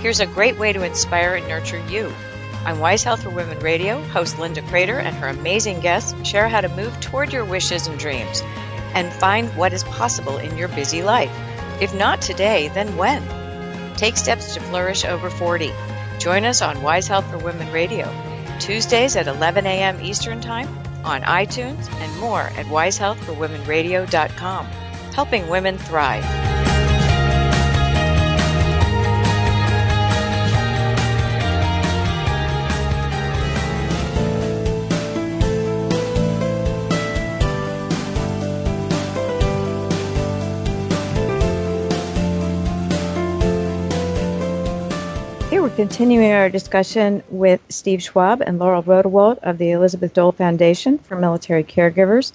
[0.00, 2.12] Here's a great way to inspire and nurture you.
[2.64, 6.62] On Wise Health for Women Radio, host Linda Crater and her amazing guests share how
[6.62, 8.42] to move toward your wishes and dreams
[8.94, 11.32] and find what is possible in your busy life.
[11.82, 13.22] If not today, then when?
[13.96, 15.70] Take steps to flourish over 40.
[16.18, 18.08] Join us on Wise Health for Women Radio,
[18.60, 20.00] Tuesdays at 11 a.m.
[20.00, 20.68] Eastern Time,
[21.04, 24.66] on iTunes, and more at wisehealthforwomenradio.com,
[25.12, 26.53] helping women thrive.
[45.74, 51.16] Continuing our discussion with Steve Schwab and Laurel Rodewald of the Elizabeth Dole Foundation for
[51.16, 52.32] Military Caregivers.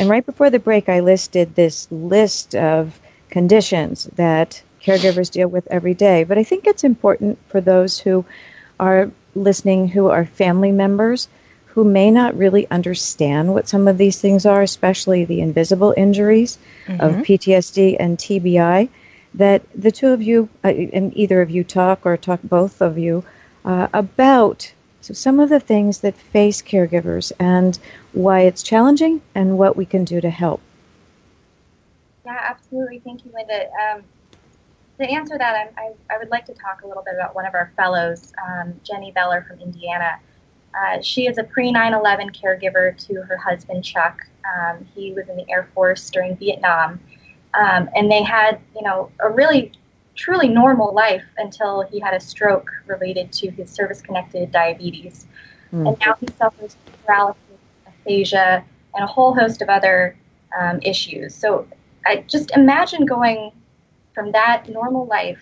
[0.00, 2.98] And right before the break, I listed this list of
[3.28, 6.24] conditions that caregivers deal with every day.
[6.24, 8.24] But I think it's important for those who
[8.80, 11.28] are listening who are family members
[11.66, 16.58] who may not really understand what some of these things are, especially the invisible injuries
[16.86, 17.00] mm-hmm.
[17.00, 18.88] of PTSD and TBI
[19.34, 22.98] that the two of you, uh, and either of you talk or talk both of
[22.98, 23.24] you,
[23.64, 27.78] uh, about so some of the things that face caregivers and
[28.12, 30.60] why it's challenging and what we can do to help.
[32.26, 32.98] Yeah, absolutely.
[32.98, 33.70] Thank you, Linda.
[33.70, 34.02] Um,
[34.98, 37.54] to answer that, I, I, would like to talk a little bit about one of
[37.54, 40.18] our fellows, um, Jenny Beller from Indiana.
[40.74, 44.26] Uh, she is a pre 9 11 caregiver to her husband, Chuck.
[44.44, 47.00] Um, he was in the Air Force during Vietnam.
[47.54, 49.72] Um, and they had, you know, a really
[50.14, 55.26] truly normal life until he had a stroke related to his service-connected diabetes.
[55.72, 55.88] Mm.
[55.88, 57.40] And now he suffers paralysis,
[57.86, 60.16] aphasia, and a whole host of other
[60.58, 61.34] um, issues.
[61.34, 61.66] So
[62.04, 63.52] I just imagine going
[64.14, 65.40] from that normal life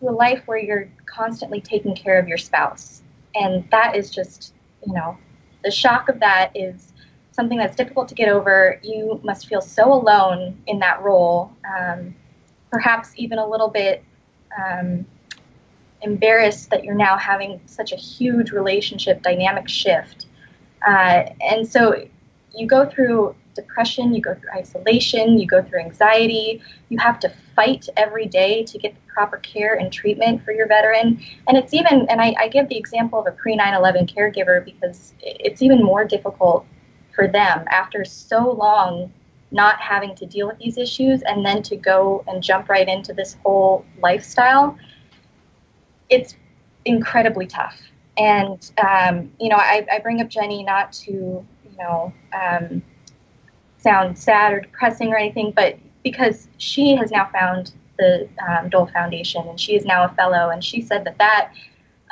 [0.00, 3.02] to a life where you're constantly taking care of your spouse.
[3.34, 4.54] And that is just,
[4.86, 5.16] you know,
[5.62, 6.92] the shock of that is
[7.38, 12.12] something that's difficult to get over, you must feel so alone in that role, um,
[12.72, 14.02] perhaps even a little bit
[14.60, 15.06] um,
[16.02, 20.26] embarrassed that you're now having such a huge relationship dynamic shift.
[20.84, 22.04] Uh, and so
[22.52, 26.60] you go through depression, you go through isolation, you go through anxiety.
[26.88, 30.66] You have to fight every day to get the proper care and treatment for your
[30.66, 31.22] veteran.
[31.46, 34.64] And it's even, and I, I give the example of a pre 9 11 caregiver
[34.64, 36.66] because it's even more difficult
[37.18, 39.12] for them after so long
[39.50, 43.12] not having to deal with these issues and then to go and jump right into
[43.12, 44.78] this whole lifestyle,
[46.08, 46.36] it's
[46.84, 47.76] incredibly tough.
[48.16, 52.82] And, um, you know, I, I, bring up Jenny not to, you know, um,
[53.78, 58.86] sound sad or depressing or anything, but because she has now found the um, Dole
[58.86, 60.50] Foundation and she is now a fellow.
[60.50, 61.52] And she said that that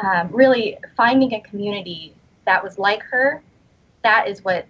[0.02, 2.12] um, really finding a community
[2.44, 3.40] that was like her,
[4.02, 4.66] that is what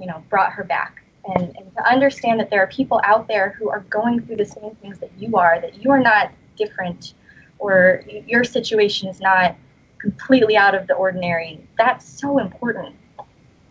[0.00, 1.02] you know, brought her back.
[1.24, 4.46] And, and to understand that there are people out there who are going through the
[4.46, 7.14] same things that you are, that you are not different,
[7.58, 9.56] or your situation is not
[9.98, 11.60] completely out of the ordinary.
[11.76, 12.94] That's so important.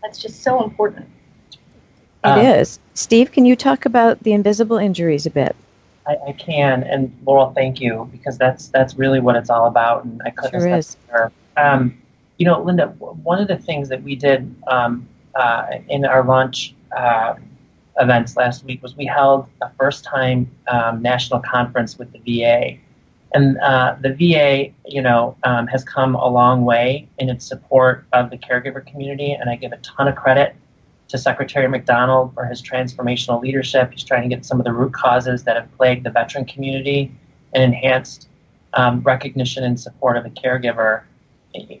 [0.02, 1.06] That's just so important.
[2.24, 2.78] It um, is.
[2.94, 5.56] Steve, can you talk about the invisible injuries a bit?
[6.06, 10.04] I, I, can, and Laurel, thank you because that's that's really what it's all about,
[10.04, 10.96] and I couldn't sure is.
[11.56, 12.00] Um,
[12.38, 15.06] you know, Linda, one of the things that we did um,
[15.38, 17.34] uh, in our launch uh,
[18.00, 22.76] events last week was we held a first time um, national conference with the VA.
[23.34, 28.06] And uh, the VA, you know, um, has come a long way in its support
[28.12, 30.56] of the caregiver community, and I give a ton of credit
[31.08, 33.92] to Secretary McDonald for his transformational leadership.
[33.92, 37.12] He's trying to get some of the root causes that have plagued the veteran community
[37.54, 38.28] and enhanced
[38.74, 41.02] um, recognition and support of the caregiver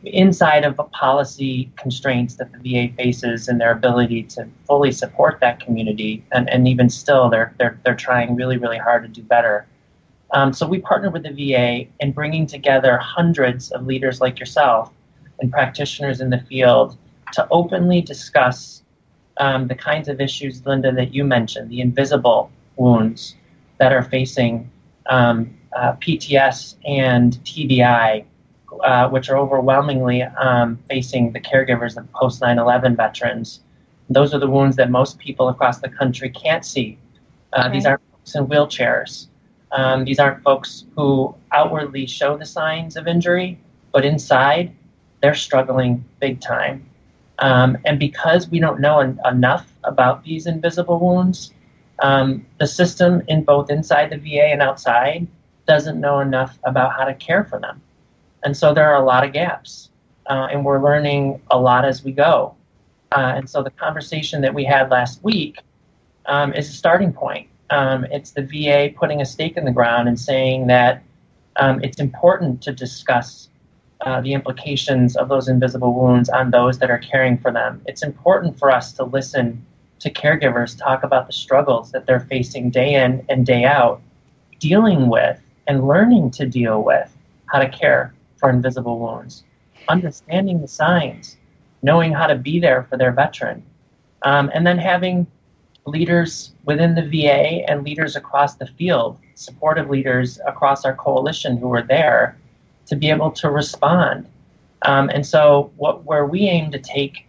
[0.04, 5.40] inside of the policy constraints that the VA faces and their ability to fully support
[5.40, 6.24] that community.
[6.32, 9.66] And, and even still, they're, they're, they're trying really, really hard to do better.
[10.32, 14.92] Um, so we partnered with the VA in bringing together hundreds of leaders like yourself
[15.40, 16.96] and practitioners in the field
[17.32, 18.82] to openly discuss
[19.38, 23.36] um, the kinds of issues, Linda, that you mentioned, the invisible wounds
[23.78, 24.70] that are facing
[25.06, 28.24] um, uh, PTS and TBI,
[28.84, 33.60] uh, which are overwhelmingly um, facing the caregivers of post 9 11 veterans.
[34.10, 36.98] Those are the wounds that most people across the country can't see.
[37.52, 37.72] Uh, okay.
[37.74, 39.26] These aren't folks in wheelchairs.
[39.72, 43.58] Um, these aren't folks who outwardly show the signs of injury,
[43.92, 44.74] but inside,
[45.20, 46.88] they're struggling big time.
[47.40, 51.52] Um, and because we don't know en- enough about these invisible wounds,
[52.00, 55.26] um, the system in both inside the VA and outside
[55.66, 57.80] doesn't know enough about how to care for them.
[58.44, 59.90] And so there are a lot of gaps,
[60.26, 62.54] uh, and we're learning a lot as we go.
[63.12, 65.58] Uh, and so the conversation that we had last week
[66.26, 67.48] um, is a starting point.
[67.70, 71.02] Um, it's the VA putting a stake in the ground and saying that
[71.56, 73.48] um, it's important to discuss
[74.02, 77.82] uh, the implications of those invisible wounds on those that are caring for them.
[77.86, 79.64] It's important for us to listen
[79.98, 84.00] to caregivers talk about the struggles that they're facing day in and day out,
[84.60, 87.14] dealing with and learning to deal with
[87.46, 89.44] how to care for invisible wounds,
[89.88, 91.36] understanding the signs,
[91.82, 93.62] knowing how to be there for their veteran,
[94.22, 95.26] um, and then having
[95.86, 101.72] leaders within the VA and leaders across the field, supportive leaders across our coalition who
[101.72, 102.36] are there
[102.86, 104.26] to be able to respond.
[104.82, 107.26] Um, and so, what, where we aim to take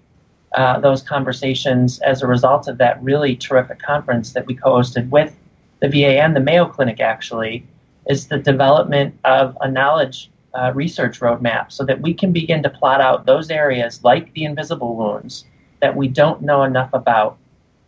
[0.53, 5.09] uh, those conversations as a result of that really terrific conference that we co hosted
[5.09, 5.35] with
[5.79, 7.65] the VA and the Mayo Clinic, actually,
[8.07, 12.69] is the development of a knowledge uh, research roadmap so that we can begin to
[12.69, 15.45] plot out those areas like the invisible wounds
[15.81, 17.37] that we don't know enough about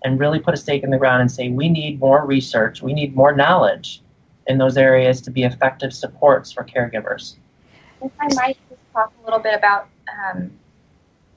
[0.04, 2.94] and really put a stake in the ground and say we need more research, we
[2.94, 4.02] need more knowledge
[4.48, 7.36] in those areas to be effective supports for caregivers.
[8.02, 10.52] If I might just talk a little bit about, um,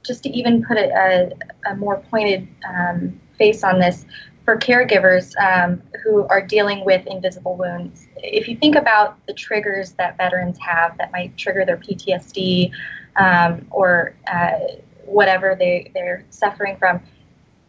[0.04, 1.32] just to even put a,
[1.66, 4.06] a, a more pointed um, face on this,
[4.44, 8.06] for caregivers um, who are dealing with invisible wounds.
[8.16, 12.70] If you think about the triggers that veterans have that might trigger their PTSD
[13.16, 14.58] um, or uh,
[15.06, 17.00] whatever they, they're suffering from,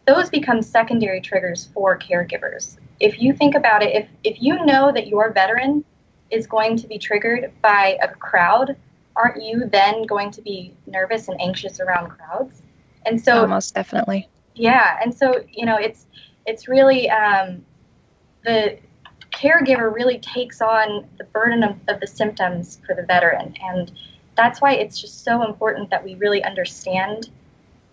[0.06, 2.78] those become secondary triggers for caregivers.
[3.00, 5.84] If you think about it, if, if you know that your veteran
[6.30, 8.76] is going to be triggered by a crowd,
[9.16, 12.62] aren't you then going to be nervous and anxious around crowds?
[13.06, 14.28] And so, oh, most definitely.
[14.56, 16.08] Yeah, and so you know, it's
[16.45, 17.65] it's really um,
[18.43, 18.77] the
[19.31, 23.91] caregiver really takes on the burden of, of the symptoms for the veteran, and
[24.36, 27.29] that's why it's just so important that we really understand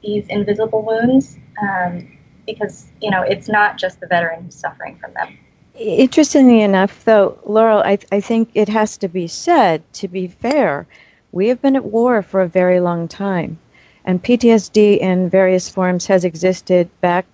[0.03, 5.13] these invisible wounds um, because you know it's not just the veteran who's suffering from
[5.15, 5.39] them.
[5.75, 10.87] Interestingly enough, though, Laurel, I, I think it has to be said, to be fair,
[11.33, 13.59] we have been at war for a very long time.
[14.05, 17.25] And PTSD in various forms has existed back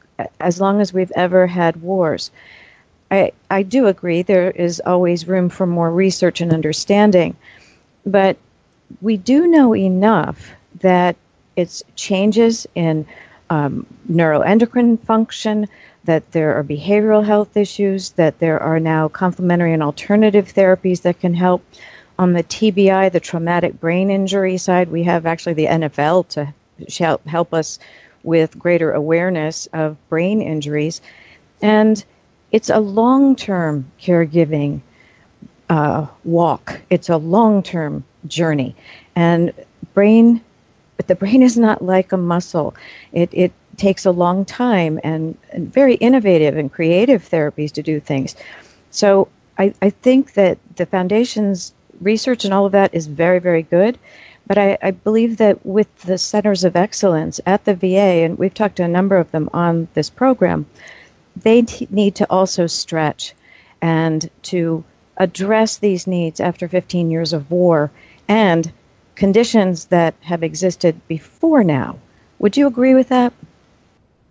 [0.41, 2.31] as long as we've ever had wars.
[3.11, 7.37] I, I do agree there is always room for more research and understanding,
[8.05, 8.37] but
[9.01, 11.17] we do know enough that
[11.57, 13.07] it's changes in
[13.51, 15.69] um, neuroendocrine function,
[16.05, 21.21] that there are behavioral health issues, that there are now complementary and alternative therapies that
[21.21, 21.65] can help.
[22.19, 26.53] On the TBI, the traumatic brain injury side, we have actually the NFL to
[26.99, 27.79] help, help us
[28.29, 31.01] with greater awareness of brain injuries.
[31.63, 32.05] And
[32.53, 34.83] it's a long term caregiving
[35.71, 38.77] uh, walk, it's a long term journey.
[39.17, 39.53] And
[39.95, 40.43] brain,
[40.99, 42.75] but the brain is not like a muscle.
[43.13, 47.99] It, it takes a long time and, and very innovative and creative therapies to do
[47.99, 48.37] things.
[48.91, 53.63] So I, I think that the foundation's research and all of that is very, very
[53.63, 53.99] good.
[54.49, 58.55] But I, I, believe that with the centers of excellence at the VA, and we've
[58.55, 60.65] talked to a number of them on this program,
[61.37, 63.35] they t- need to also stretch
[63.83, 64.83] and to
[65.19, 67.91] address these needs after 15 years of war
[68.27, 68.73] and
[69.15, 71.99] conditions that have existed before now.
[72.39, 73.33] Would you agree with that?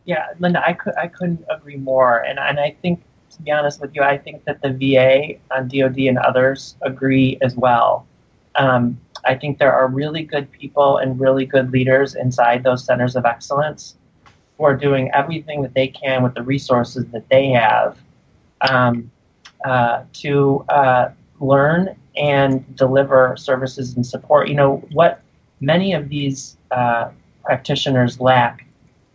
[0.05, 2.19] Yeah, Linda, I, could, I couldn't agree more.
[2.19, 5.67] And, and I think, to be honest with you, I think that the VA on
[5.67, 8.07] DoD and others agree as well.
[8.55, 13.15] Um, I think there are really good people and really good leaders inside those centers
[13.15, 13.95] of excellence
[14.57, 17.97] who are doing everything that they can with the resources that they have
[18.61, 19.11] um,
[19.65, 21.09] uh, to uh,
[21.39, 24.47] learn and deliver services and support.
[24.47, 25.21] You know, what
[25.59, 27.09] many of these uh,
[27.43, 28.65] practitioners lack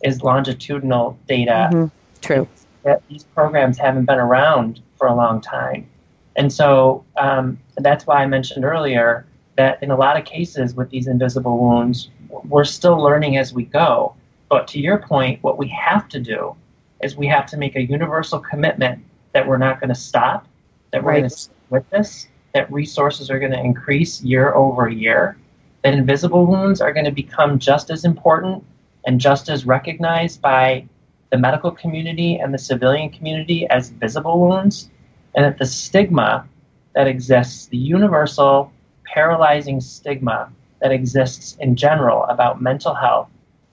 [0.03, 1.69] is longitudinal data.
[1.73, 1.85] Mm-hmm.
[2.21, 2.47] True.
[2.83, 5.89] That these programs haven't been around for a long time.
[6.35, 9.25] And so um, that's why I mentioned earlier
[9.55, 13.65] that in a lot of cases with these invisible wounds, we're still learning as we
[13.65, 14.15] go.
[14.49, 16.55] But to your point, what we have to do
[17.01, 20.47] is we have to make a universal commitment that we're not going to stop,
[20.91, 21.19] that we're right.
[21.19, 25.37] going to stick with this, that resources are going to increase year over year,
[25.83, 28.63] that invisible wounds are going to become just as important
[29.05, 30.85] and just as recognized by
[31.31, 34.89] the medical community and the civilian community as visible wounds,
[35.35, 36.47] and that the stigma
[36.93, 38.71] that exists, the universal
[39.13, 40.51] paralyzing stigma
[40.81, 43.29] that exists in general about mental health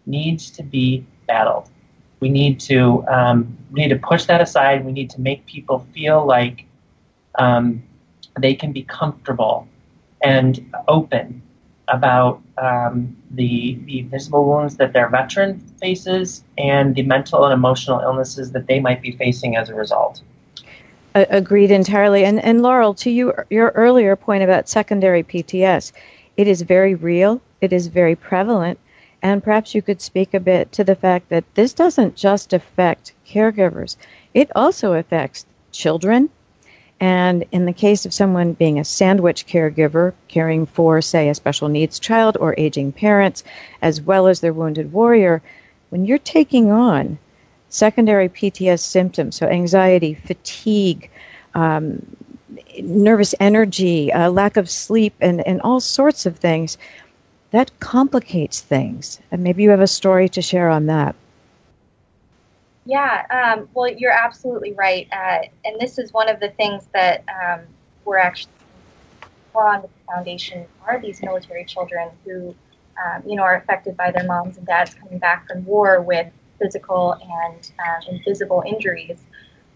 [0.07, 1.69] needs to be battled.
[2.21, 4.85] We need to um, we need to push that aside.
[4.85, 6.67] We need to make people feel like
[7.39, 7.83] um,
[8.39, 9.67] they can be comfortable
[10.23, 11.43] and open
[11.89, 18.01] about um, the, the visible wounds that their veteran faces and the mental and emotional
[18.01, 20.23] illnesses that they might be facing as a result.
[21.15, 22.25] Agreed entirely.
[22.25, 25.93] And, and Laurel, to you, your earlier point about secondary PTS,
[26.37, 28.79] it is very real, it is very prevalent,
[29.21, 33.13] and perhaps you could speak a bit to the fact that this doesn't just affect
[33.29, 33.97] caregivers,
[34.35, 36.31] it also affects children.
[37.01, 41.69] And in the case of someone being a sandwich caregiver, caring for, say, a special
[41.69, 43.43] needs child or aging parents,
[43.83, 45.43] as well as their wounded warrior,
[45.89, 47.19] when you're taking on
[47.71, 51.11] secondary PTS symptoms, so anxiety, fatigue,
[51.55, 52.05] um,
[52.83, 56.77] nervous energy, uh, lack of sleep, and, and all sorts of things,
[57.53, 59.21] that complicates things.
[59.31, 61.15] And maybe you have a story to share on that.
[62.85, 65.07] Yeah, um, well, you're absolutely right.
[65.13, 67.61] Uh, and this is one of the things that um,
[68.05, 68.53] we're actually
[69.55, 72.55] on the foundation are these military children who,
[73.05, 76.33] um, you know, are affected by their moms and dads coming back from war with
[76.61, 79.19] physical and um, invisible injuries,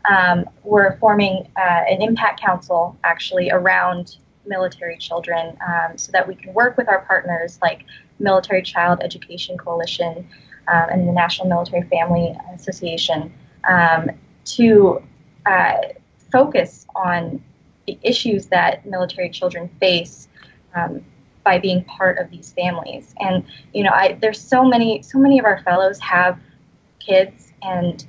[0.08, 4.16] um, we're forming uh, an impact council actually around
[4.46, 7.84] military children um, so that we can work with our partners like
[8.18, 10.28] Military Child Education Coalition
[10.68, 13.32] um, and the National Military Family Association
[13.68, 14.10] um,
[14.44, 15.02] to
[15.46, 15.78] uh,
[16.30, 17.42] focus on
[17.86, 20.28] the issues that military children face
[20.74, 21.04] um,
[21.44, 23.14] by being part of these families.
[23.20, 26.38] And you know, I, there's so many, so many of our fellows have
[27.04, 27.52] kids.
[27.62, 28.04] And,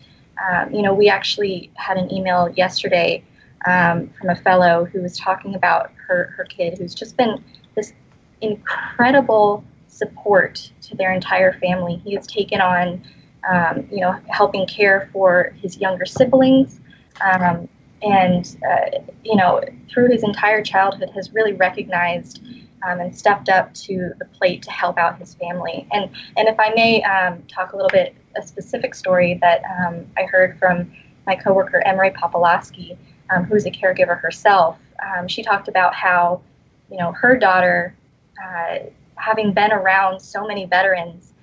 [0.50, 3.24] um, you know, we actually had an email yesterday
[3.66, 7.44] um, from a fellow who was talking about her, her kid who's just been
[7.76, 7.94] this
[8.42, 12.02] incredible support to their entire family.
[12.04, 13.04] He has taken on,
[13.50, 16.80] um, you know, helping care for his younger siblings.
[17.22, 17.70] Um,
[18.02, 22.42] and, uh, you know, through his entire childhood has really recognized
[22.86, 25.88] um, and stepped up to the plate to help out his family.
[25.92, 30.06] And and if I may um, talk a little bit a specific story that um,
[30.18, 30.92] I heard from
[31.26, 32.98] my coworker Emery Popolaski,
[33.30, 34.78] um, who's a caregiver herself.
[35.04, 36.42] Um, she talked about how
[36.90, 37.96] you know her daughter,
[38.44, 38.80] uh,
[39.16, 41.34] having been around so many veterans,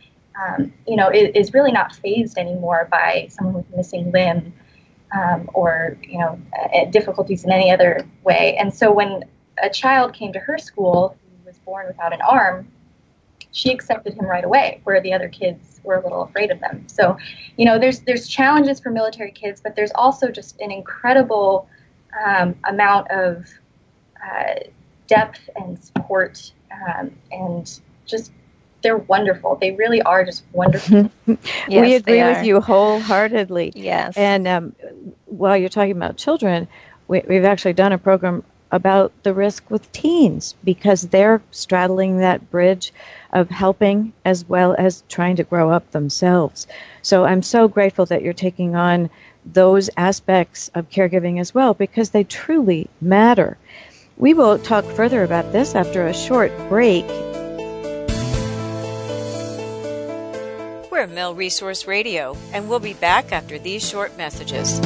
[0.40, 4.52] um, you know, is, is, really not phased anymore by someone with a missing limb.
[5.52, 6.38] or you know
[6.90, 9.24] difficulties in any other way, and so when
[9.62, 12.66] a child came to her school who was born without an arm,
[13.52, 16.84] she accepted him right away, where the other kids were a little afraid of them.
[16.88, 17.16] So,
[17.56, 21.68] you know, there's there's challenges for military kids, but there's also just an incredible
[22.26, 23.46] um, amount of
[24.22, 24.54] uh,
[25.06, 28.32] depth and support, um, and just
[28.82, 29.56] they're wonderful.
[29.56, 31.10] They really are just wonderful.
[31.26, 31.38] yes,
[31.68, 33.72] we agree with you wholeheartedly.
[33.74, 34.16] Yes.
[34.16, 34.74] And um,
[35.26, 36.68] while you're talking about children,
[37.06, 38.42] we, we've actually done a program
[38.72, 42.92] about the risk with teens because they're straddling that bridge
[43.32, 46.66] of helping as well as trying to grow up themselves.
[47.02, 49.10] So I'm so grateful that you're taking on
[49.44, 53.56] those aspects of caregiving as well because they truly matter.
[54.16, 57.06] We will talk further about this after a short break.
[60.90, 64.80] We're Mil Resource Radio, and we'll be back after these short messages.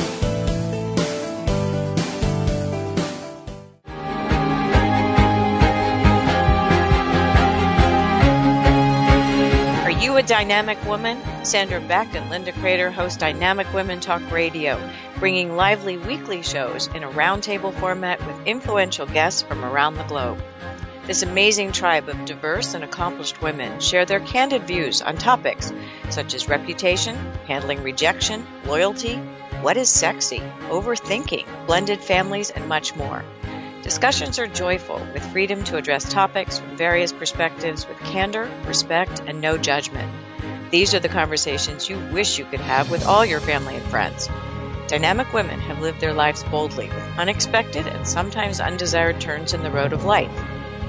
[10.16, 11.20] You a dynamic woman?
[11.44, 14.80] Sandra Beck and Linda Crater host Dynamic Women Talk Radio,
[15.18, 20.42] bringing lively weekly shows in a roundtable format with influential guests from around the globe.
[21.06, 25.70] This amazing tribe of diverse and accomplished women share their candid views on topics
[26.08, 27.14] such as reputation,
[27.46, 29.16] handling rejection, loyalty,
[29.60, 30.40] what is sexy,
[30.70, 33.22] overthinking, blended families, and much more.
[33.86, 39.40] Discussions are joyful, with freedom to address topics from various perspectives with candor, respect, and
[39.40, 40.12] no judgment.
[40.72, 44.28] These are the conversations you wish you could have with all your family and friends.
[44.88, 49.70] Dynamic women have lived their lives boldly with unexpected and sometimes undesired turns in the
[49.70, 50.32] road of life.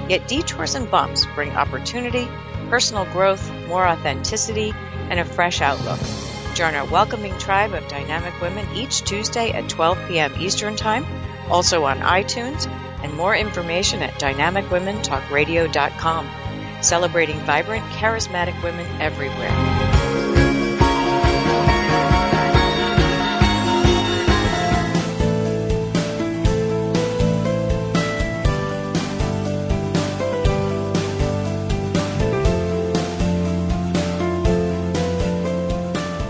[0.09, 2.27] Yet detours and bumps bring opportunity,
[2.71, 4.73] personal growth, more authenticity,
[5.11, 5.99] and a fresh outlook.
[6.55, 10.33] Join our welcoming tribe of dynamic women each Tuesday at 12 p.m.
[10.39, 11.05] Eastern Time,
[11.49, 12.67] also on iTunes,
[13.03, 16.29] and more information at dynamicwomentalkradio.com.
[16.81, 19.51] Celebrating vibrant, charismatic women everywhere.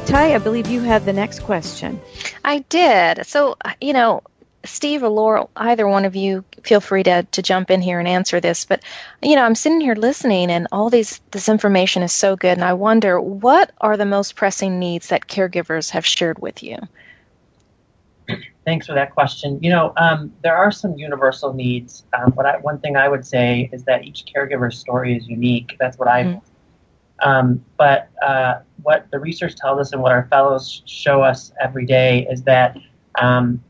[0.07, 2.01] Ty, I believe you had the next question.
[2.43, 3.27] I did.
[3.27, 4.23] So, uh, you know,
[4.67, 8.07] Steve or Laurel, either one of you, feel free to, to jump in here and
[8.07, 8.65] answer this.
[8.65, 8.83] But,
[9.21, 12.63] you know, I'm sitting here listening, and all these this information is so good, and
[12.63, 16.77] I wonder what are the most pressing needs that caregivers have shared with you.
[18.65, 19.59] Thanks for that question.
[19.63, 22.03] You know, um, there are some universal needs.
[22.11, 25.77] Um, but I, one thing I would say is that each caregiver's story is unique.
[25.79, 26.23] That's what I.
[26.23, 27.29] Mm-hmm.
[27.29, 31.85] Um, but uh, what the research tells us and what our fellows show us every
[31.85, 32.77] day is that
[33.17, 33.63] um,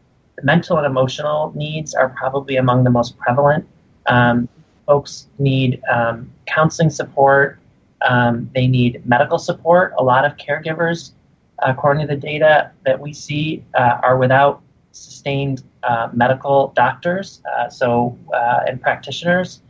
[0.43, 3.67] mental and emotional needs are probably among the most prevalent.
[4.05, 4.47] Um,
[4.85, 7.59] folks need um, counseling support.
[8.01, 9.93] Um, they need medical support.
[9.97, 11.11] A lot of caregivers,
[11.59, 14.61] according to the data that we see, uh, are without
[14.91, 19.61] sustained uh, medical doctors, uh, so uh, and practitioners.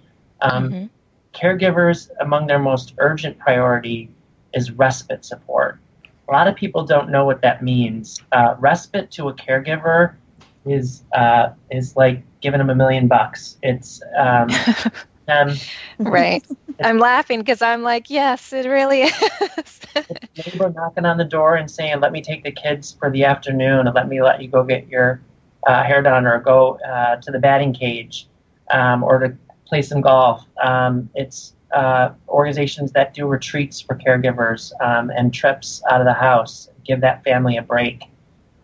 [0.41, 0.85] Um, mm-hmm
[1.37, 4.09] caregivers, among their most urgent priority
[4.53, 5.79] is respite support.
[6.27, 8.21] A lot of people don't know what that means.
[8.31, 10.15] Uh, respite to a caregiver
[10.71, 13.57] is uh, is like giving them a million bucks.
[13.63, 14.49] It's um,
[15.27, 15.55] um,
[15.99, 16.45] right.
[16.83, 19.81] I'm laughing because I'm like, yes, it really is.
[20.45, 23.87] neighbor knocking on the door and saying, "Let me take the kids for the afternoon,
[23.87, 25.21] and let me let you go get your
[25.65, 28.27] uh, hair done, or go uh, to the batting cage,
[28.71, 30.45] um, or to play some golf.
[30.63, 36.13] Um, it's uh, organizations that do retreats for caregivers um, and trips out of the
[36.13, 38.03] house, give that family a break.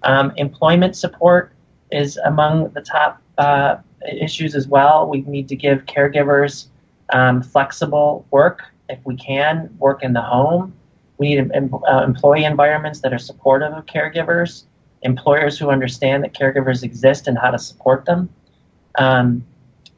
[0.03, 1.52] Um, employment support
[1.93, 3.77] is among the top uh,
[4.19, 5.07] issues as well.
[5.07, 6.67] We need to give caregivers
[7.13, 10.73] um, flexible work if we can, work in the home.
[11.17, 14.63] We need uh, employee environments that are supportive of caregivers,
[15.03, 18.29] employers who understand that caregivers exist and how to support them.
[18.97, 19.45] Um,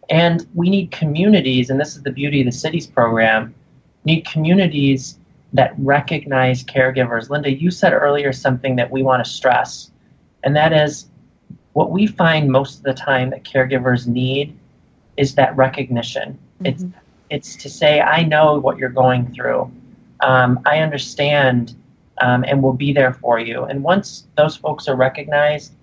[0.10, 3.56] and we need communities, and this is the beauty of the cities program,
[4.04, 5.18] need communities
[5.54, 7.30] that recognize caregivers.
[7.30, 9.91] Linda, you said earlier something that we want to stress,
[10.43, 11.08] and that is
[11.76, 14.57] what we find most of the time that caregivers need
[15.17, 16.38] is that recognition.
[16.61, 16.65] Mm-hmm.
[16.65, 16.84] It's
[17.30, 19.71] it's to say, I know what you're going through.
[20.21, 21.76] Um, I understand
[22.21, 23.63] um, and will be there for you.
[23.63, 25.73] And once those folks are recognized,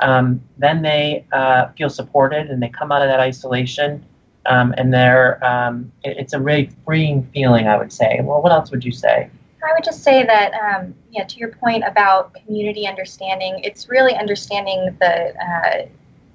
[0.00, 4.04] um, then they uh, feel supported and they come out of that isolation
[4.46, 8.52] um, and they're um, it, it's a really freeing feeling i would say well what
[8.52, 9.30] else would you say
[9.64, 14.14] i would just say that um, yeah to your point about community understanding it's really
[14.14, 15.86] understanding the uh,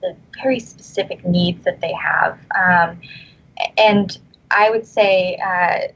[0.01, 2.99] the very specific needs that they have um,
[3.77, 4.19] and
[4.51, 5.87] i would say uh,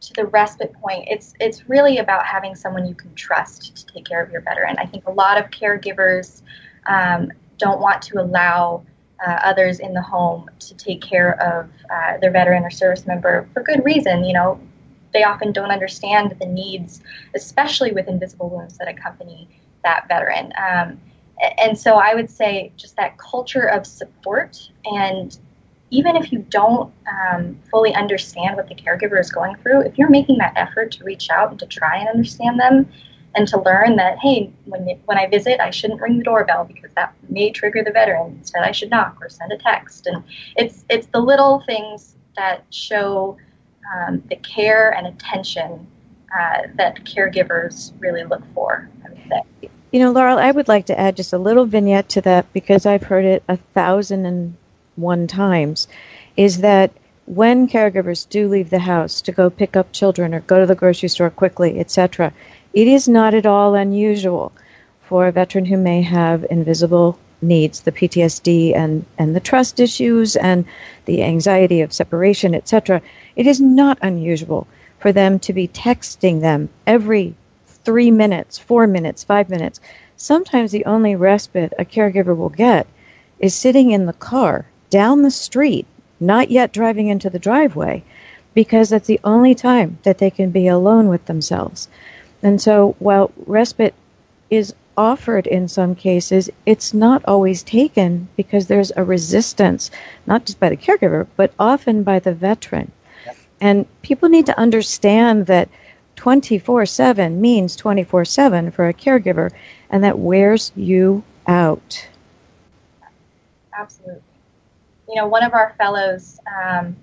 [0.00, 4.04] to the respite point, it's it's really about having someone you can trust to take
[4.04, 4.76] care of your veteran.
[4.78, 6.42] I think a lot of caregivers
[6.86, 8.84] um, don't want to allow
[9.26, 13.48] uh, others in the home to take care of uh, their veteran or service member
[13.52, 14.24] for good reason.
[14.24, 14.60] You know,
[15.12, 17.02] they often don't understand the needs,
[17.34, 19.48] especially with invisible wounds that accompany
[19.84, 20.52] that veteran.
[20.56, 21.00] Um,
[21.58, 25.38] and so I would say just that culture of support and
[25.90, 30.10] even if you don't um, fully understand what the caregiver is going through, if you're
[30.10, 32.86] making that effort to reach out and to try and understand them,
[33.34, 36.92] and to learn that hey, when when I visit, I shouldn't ring the doorbell because
[36.94, 38.36] that may trigger the veteran.
[38.38, 40.06] Instead, I should knock or send a text.
[40.06, 40.24] And
[40.56, 43.36] it's it's the little things that show
[43.94, 45.86] um, the care and attention
[46.32, 48.88] uh, that caregivers really look for.
[49.90, 52.84] You know, Laurel, I would like to add just a little vignette to that because
[52.84, 54.54] I've heard it a thousand and
[54.96, 55.88] one times.
[56.36, 56.92] Is that
[57.24, 60.74] when caregivers do leave the house to go pick up children or go to the
[60.74, 62.32] grocery store quickly, etc.,
[62.74, 64.52] it is not at all unusual
[65.08, 70.36] for a veteran who may have invisible needs, the PTSD and, and the trust issues
[70.36, 70.64] and
[71.04, 73.00] the anxiety of separation, etc.
[73.36, 74.66] It is not unusual
[74.98, 77.34] for them to be texting them every
[77.66, 79.80] three minutes, four minutes, five minutes.
[80.16, 82.86] Sometimes the only respite a caregiver will get
[83.38, 85.86] is sitting in the car down the street,
[86.18, 88.02] not yet driving into the driveway,
[88.54, 91.88] because that's the only time that they can be alone with themselves.
[92.42, 93.94] And so while respite
[94.50, 99.90] is offered in some cases, it's not always taken because there's a resistance,
[100.26, 102.90] not just by the caregiver, but often by the veteran.
[103.60, 105.68] And people need to understand that
[106.16, 109.52] 24 7 means 24 7 for a caregiver,
[109.88, 112.06] and that wears you out.
[113.78, 114.22] Absolutely.
[115.08, 116.96] You know, one of our fellows, um,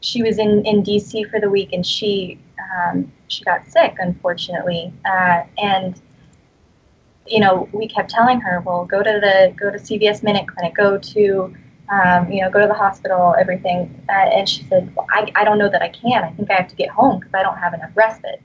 [0.00, 2.38] she was in, in DC for the week and she
[2.76, 4.92] um, she got sick, unfortunately.
[5.04, 6.00] Uh, and
[7.26, 10.74] you know, we kept telling her, well, go to the go to CVS Minute Clinic,
[10.74, 11.54] go to
[11.88, 14.02] um, you know, go to the hospital, everything.
[14.08, 16.24] Uh, and she said, well, I, I don't know that I can.
[16.24, 18.42] I think I have to get home because I don't have enough respite.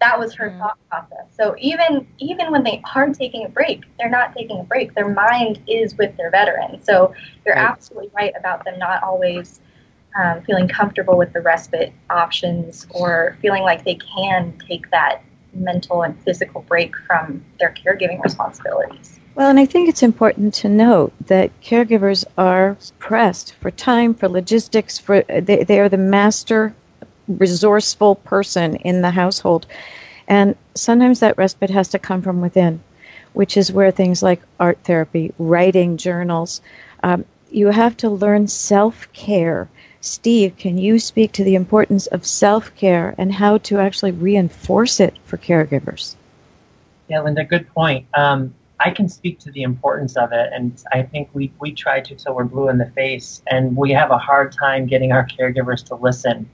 [0.00, 0.58] That was her mm.
[0.58, 1.26] thought process.
[1.36, 4.94] So even even when they are taking a break, they're not taking a break.
[4.94, 6.82] Their mind is with their veteran.
[6.82, 7.14] So
[7.44, 7.64] you're right.
[7.64, 9.60] absolutely right about them not always
[10.18, 15.22] um, feeling comfortable with the respite options or feeling like they can take that
[15.54, 19.18] mental and physical break from their caregiving responsibilities.
[19.34, 24.28] Well, and I think it's important to note that caregivers are pressed for time, for
[24.28, 26.74] logistics, for they, they are the master
[27.28, 29.66] resourceful person in the household.
[30.26, 32.82] And sometimes that respite has to come from within,
[33.32, 36.60] which is where things like art therapy, writing journals,
[37.02, 39.68] um, you have to learn self care.
[40.00, 44.98] Steve, can you speak to the importance of self care and how to actually reinforce
[44.98, 46.16] it for caregivers?
[47.08, 48.06] Yeah, Linda, good point.
[48.14, 52.00] Um, I can speak to the importance of it, and I think we, we try
[52.00, 55.26] to till we're blue in the face, and we have a hard time getting our
[55.26, 56.48] caregivers to listen.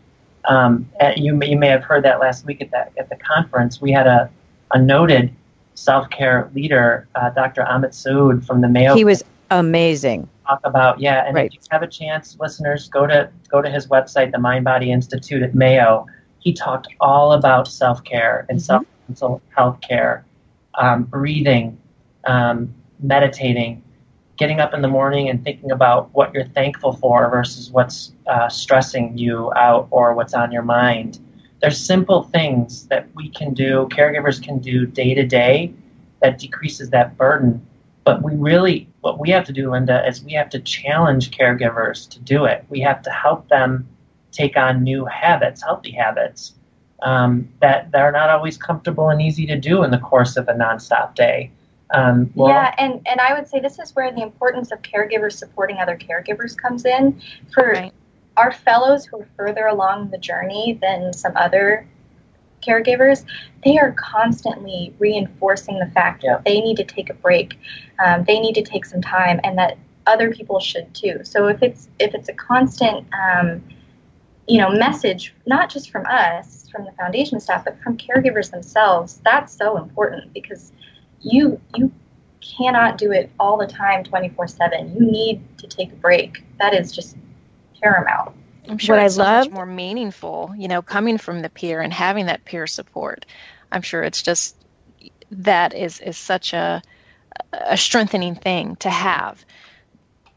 [0.48, 3.80] Um, you, may, you may have heard that last week at, that, at the conference.
[3.80, 4.28] We had a,
[4.72, 5.32] a noted
[5.74, 7.62] self care leader, uh, Dr.
[7.62, 8.94] Amit Sood from the Mayo.
[8.94, 10.28] He was amazing.
[10.46, 11.46] Talk about yeah, and right.
[11.46, 14.92] if you have a chance, listeners, go to go to his website, the Mind Body
[14.92, 16.06] Institute at Mayo.
[16.38, 19.14] He talked all about self care and mm-hmm.
[19.14, 20.24] self health care,
[20.74, 21.76] um, breathing,
[22.26, 23.82] um, meditating,
[24.36, 28.48] getting up in the morning and thinking about what you're thankful for versus what's uh,
[28.48, 31.18] stressing you out or what's on your mind.
[31.60, 35.72] There's simple things that we can do, caregivers can do day to day
[36.22, 37.66] that decreases that burden.
[38.06, 42.08] But we really, what we have to do, Linda, is we have to challenge caregivers
[42.10, 42.64] to do it.
[42.68, 43.88] We have to help them
[44.30, 46.54] take on new habits, healthy habits,
[47.02, 50.46] um, that, that are not always comfortable and easy to do in the course of
[50.46, 51.50] a nonstop day.
[51.94, 55.32] Um, well, yeah, and, and I would say this is where the importance of caregivers
[55.32, 57.20] supporting other caregivers comes in.
[57.52, 57.92] For right.
[58.36, 61.88] our fellows who are further along the journey than some other
[62.66, 63.24] caregivers,
[63.64, 66.34] they are constantly reinforcing the fact yeah.
[66.34, 67.58] that they need to take a break,
[68.04, 71.20] um, they need to take some time, and that other people should too.
[71.24, 73.62] So if it's if it's a constant um,
[74.46, 79.20] you know message, not just from us, from the foundation staff, but from caregivers themselves,
[79.24, 80.72] that's so important because
[81.20, 81.92] you you
[82.40, 84.94] cannot do it all the time 24/7.
[84.94, 86.44] You need to take a break.
[86.58, 87.16] That is just
[87.80, 88.34] paramount.
[88.68, 91.48] I'm sure what it's I so love, much more meaningful, you know, coming from the
[91.48, 93.26] peer and having that peer support.
[93.70, 94.56] I'm sure it's just
[95.30, 96.82] that is is such a
[97.52, 99.44] a strengthening thing to have.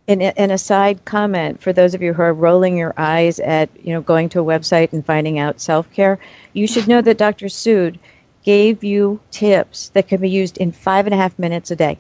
[0.08, 3.94] And an aside comment for those of you who are rolling your eyes at you
[3.94, 6.20] know going to a website and finding out self care,
[6.54, 7.46] you should know that Dr.
[7.46, 8.00] Sood
[8.44, 12.00] gave you tips that can be used in five and a half minutes a day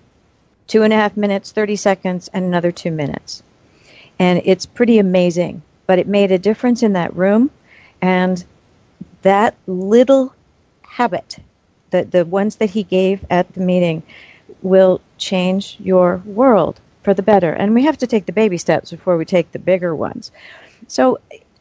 [0.69, 3.43] two and a half minutes, 30 seconds, and another two minutes.
[4.19, 5.61] And it's pretty amazing.
[5.89, 7.49] But it made a difference in that room.
[7.99, 8.43] And
[9.23, 10.33] that little
[10.83, 11.37] habit,
[11.89, 14.03] the, the ones that he gave at the meeting,
[14.61, 17.51] will change your world for the better.
[17.51, 20.31] And we have to take the baby steps before we take the bigger ones.
[20.87, 21.17] So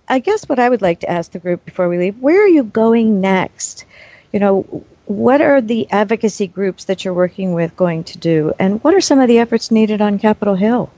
[0.08, 2.48] I guess what I would like to ask the group before we leave where are
[2.58, 3.86] you going next?
[4.32, 8.82] you know, what are the advocacy groups that you're working with going to do, and
[8.84, 10.90] what are some of the efforts needed on Capitol Hill?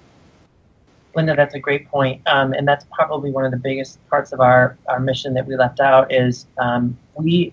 [1.14, 2.26] Linda, that's a great point.
[2.26, 5.56] Um, and that's probably one of the biggest parts of our, our mission that we
[5.56, 7.52] left out is um, we,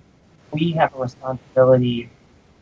[0.52, 2.10] we have a responsibility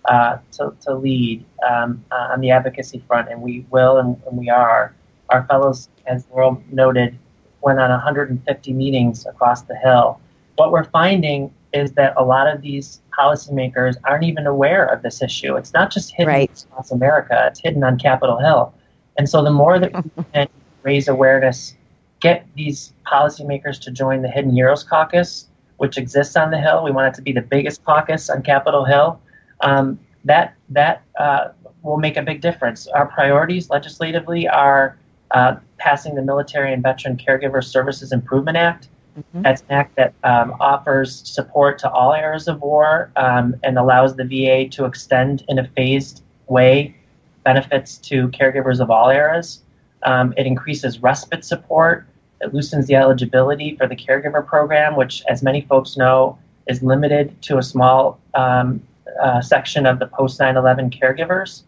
[0.06, 4.38] uh, to, to lead um, uh, on the advocacy front, and we will and, and,
[4.38, 4.96] we are.
[5.30, 7.18] Our fellows, as Laurel noted,
[7.62, 10.20] went on 150 meetings across the Hill.
[10.56, 15.22] What we're finding is that a lot of these policymakers aren't even aware of this
[15.22, 15.56] issue.
[15.56, 16.66] It's not just hidden right.
[16.70, 18.74] across America, it's hidden on Capitol Hill.
[19.18, 20.48] And so the more that we can
[20.86, 21.76] raise awareness,
[22.22, 26.84] get these policymakers to join the Hidden Heroes Caucus, which exists on the Hill.
[26.84, 29.20] We want it to be the biggest caucus on Capitol Hill.
[29.62, 31.50] Um, that that uh,
[31.82, 32.88] will make a big difference.
[32.88, 34.98] Our priorities legislatively are
[35.32, 38.88] uh, passing the Military and Veteran Caregiver Services Improvement Act.
[39.18, 39.44] Mm-hmm.
[39.44, 44.16] That's an act that um, offers support to all eras of war um, and allows
[44.16, 46.96] the VA to extend in a phased way
[47.44, 49.62] benefits to caregivers of all eras.
[50.06, 52.08] Um, it increases respite support.
[52.42, 56.38] It loosens the eligibility for the caregiver program, which, as many folks know,
[56.68, 58.82] is limited to a small um,
[59.22, 61.64] uh, section of the post 9 11 caregivers.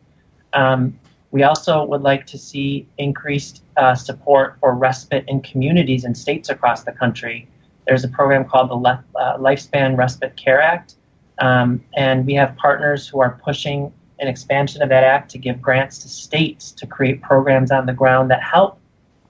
[0.53, 0.97] Um,
[1.31, 6.49] we also would like to see increased uh, support for respite in communities and states
[6.49, 7.47] across the country.
[7.85, 10.95] There's a program called the Le- uh, Lifespan Respite Care Act,
[11.39, 15.61] um, and we have partners who are pushing an expansion of that act to give
[15.61, 18.79] grants to states to create programs on the ground that help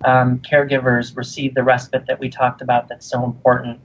[0.05, 3.79] um, caregivers receive the respite that we talked about that's so important.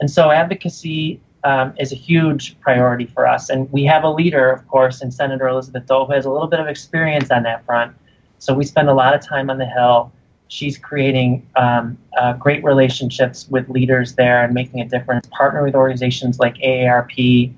[0.00, 3.48] And so advocacy um, is a huge priority for us.
[3.48, 6.48] And we have a leader, of course, in Senator Elizabeth Dole, who has a little
[6.48, 7.94] bit of experience on that front.
[8.38, 10.12] So we spend a lot of time on the Hill.
[10.48, 15.74] She's creating um, uh, great relationships with leaders there and making a difference, partnering with
[15.74, 17.52] organizations like AARP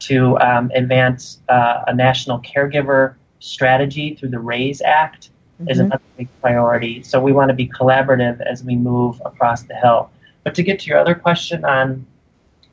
[0.00, 5.30] to um, advance uh, a national caregiver strategy through the RAISE Act
[5.60, 5.70] mm-hmm.
[5.70, 7.02] is another big priority.
[7.02, 10.10] So we want to be collaborative as we move across the Hill.
[10.44, 12.06] But to get to your other question on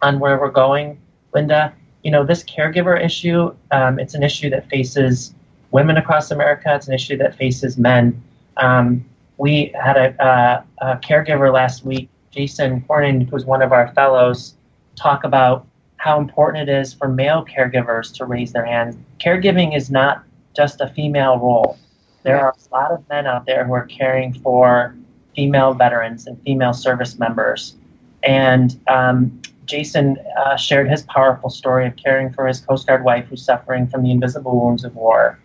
[0.02, 1.00] on where we're going,
[1.34, 1.74] Linda,
[2.04, 5.34] you know, this caregiver issue, um, it's an issue that faces
[5.72, 6.74] women across America.
[6.76, 8.22] It's an issue that faces men.
[8.58, 9.04] Um,
[9.38, 14.56] we had a, uh, a, caregiver last week, Jason Corning, who's one of our fellows,
[14.96, 15.66] talk about
[16.06, 19.04] how important it is for male caregivers to raise their hand.
[19.20, 20.24] Caregiving is not
[20.56, 21.80] just a female role.
[22.22, 24.96] There are a lot of men out there who are caring for
[25.36, 27.76] female veterans and female service members.
[28.22, 33.26] And um, Jason uh, shared his powerful story of caring for his Coast Guard wife
[33.26, 35.40] who's suffering from the invisible wounds of war,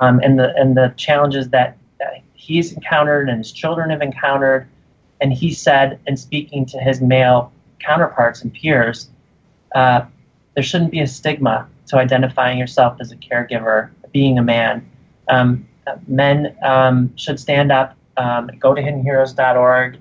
[0.00, 4.66] um, and the and the challenges that, that he's encountered and his children have encountered.
[5.20, 9.08] And he said, in speaking to his male counterparts and peers,
[9.74, 10.02] uh,
[10.54, 14.88] there shouldn't be a stigma to identifying yourself as a caregiver, being a man.
[15.28, 15.66] Um,
[16.06, 19.98] men um, should stand up, um, go to hiddenheroes.org,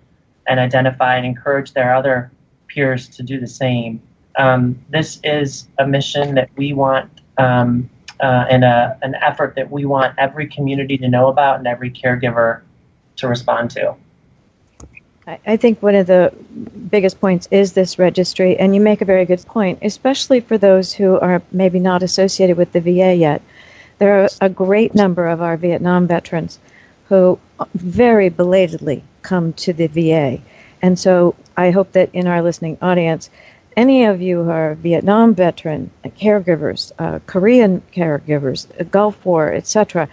[0.47, 2.32] and identify and encourage their other
[2.67, 4.01] peers to do the same.
[4.38, 7.89] Um, this is a mission that we want um,
[8.20, 11.91] uh, and a, an effort that we want every community to know about and every
[11.91, 12.61] caregiver
[13.17, 13.95] to respond to.
[15.45, 16.34] I think one of the
[16.89, 20.93] biggest points is this registry, and you make a very good point, especially for those
[20.93, 23.41] who are maybe not associated with the VA yet.
[23.99, 26.57] There are a great number of our Vietnam veterans
[27.09, 27.38] who
[27.73, 30.39] very belatedly come to the VA.
[30.82, 33.30] And so I hope that in our listening audience,
[33.75, 40.07] any of you who are Vietnam veteran caregivers, uh, Korean caregivers, Gulf War, etc.,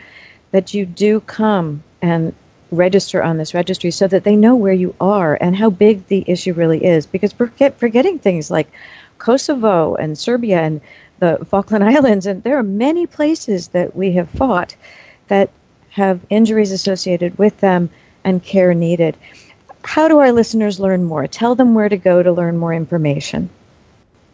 [0.50, 2.34] that you do come and
[2.70, 6.24] register on this registry so that they know where you are and how big the
[6.26, 7.06] issue really is.
[7.06, 8.68] Because we're forgetting things like
[9.18, 10.80] Kosovo and Serbia and
[11.18, 14.76] the Falkland Islands, and there are many places that we have fought
[15.28, 15.50] that
[15.90, 17.90] have injuries associated with them
[18.24, 19.16] and care needed
[19.86, 21.28] how do our listeners learn more?
[21.28, 23.48] Tell them where to go to learn more information.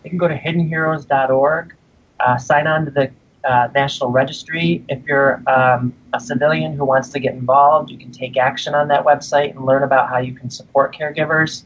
[0.02, 1.74] You can go to hiddenheroes.org,
[2.18, 3.10] uh, sign on to the
[3.44, 4.84] uh, National Registry.
[4.88, 8.88] If you're um, a civilian who wants to get involved, you can take action on
[8.88, 11.64] that website and learn about how you can support caregivers.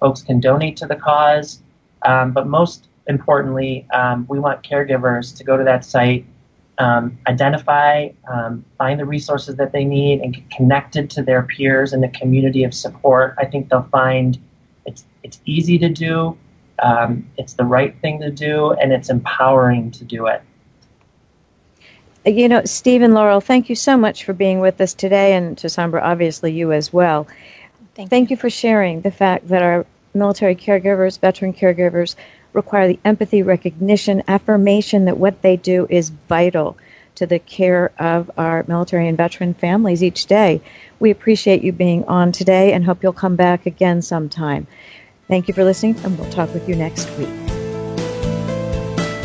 [0.00, 1.62] Folks can donate to the cause.
[2.04, 6.26] Um, but most importantly, um, we want caregivers to go to that site
[6.78, 11.92] um, identify, um, find the resources that they need, and get connected to their peers
[11.92, 13.34] and the community of support.
[13.38, 14.38] I think they'll find
[14.86, 16.36] it's it's easy to do,
[16.82, 20.42] um, it's the right thing to do, and it's empowering to do it.
[22.26, 25.66] You know, Stephen Laurel, thank you so much for being with us today, and to
[25.66, 27.26] Sambra, obviously you as well.
[27.94, 28.36] Thank, thank you.
[28.36, 32.16] you for sharing the fact that our military caregivers, veteran caregivers,
[32.54, 36.78] require the empathy, recognition, affirmation that what they do is vital
[37.16, 40.60] to the care of our military and veteran families each day.
[40.98, 44.66] We appreciate you being on today and hope you'll come back again sometime.
[45.28, 47.28] Thank you for listening, and we'll talk with you next week.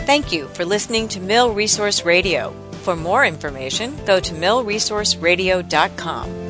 [0.06, 2.54] Thank you for listening to Mil Resource Radio.
[2.80, 6.49] For more information, go to milresourceradio.com.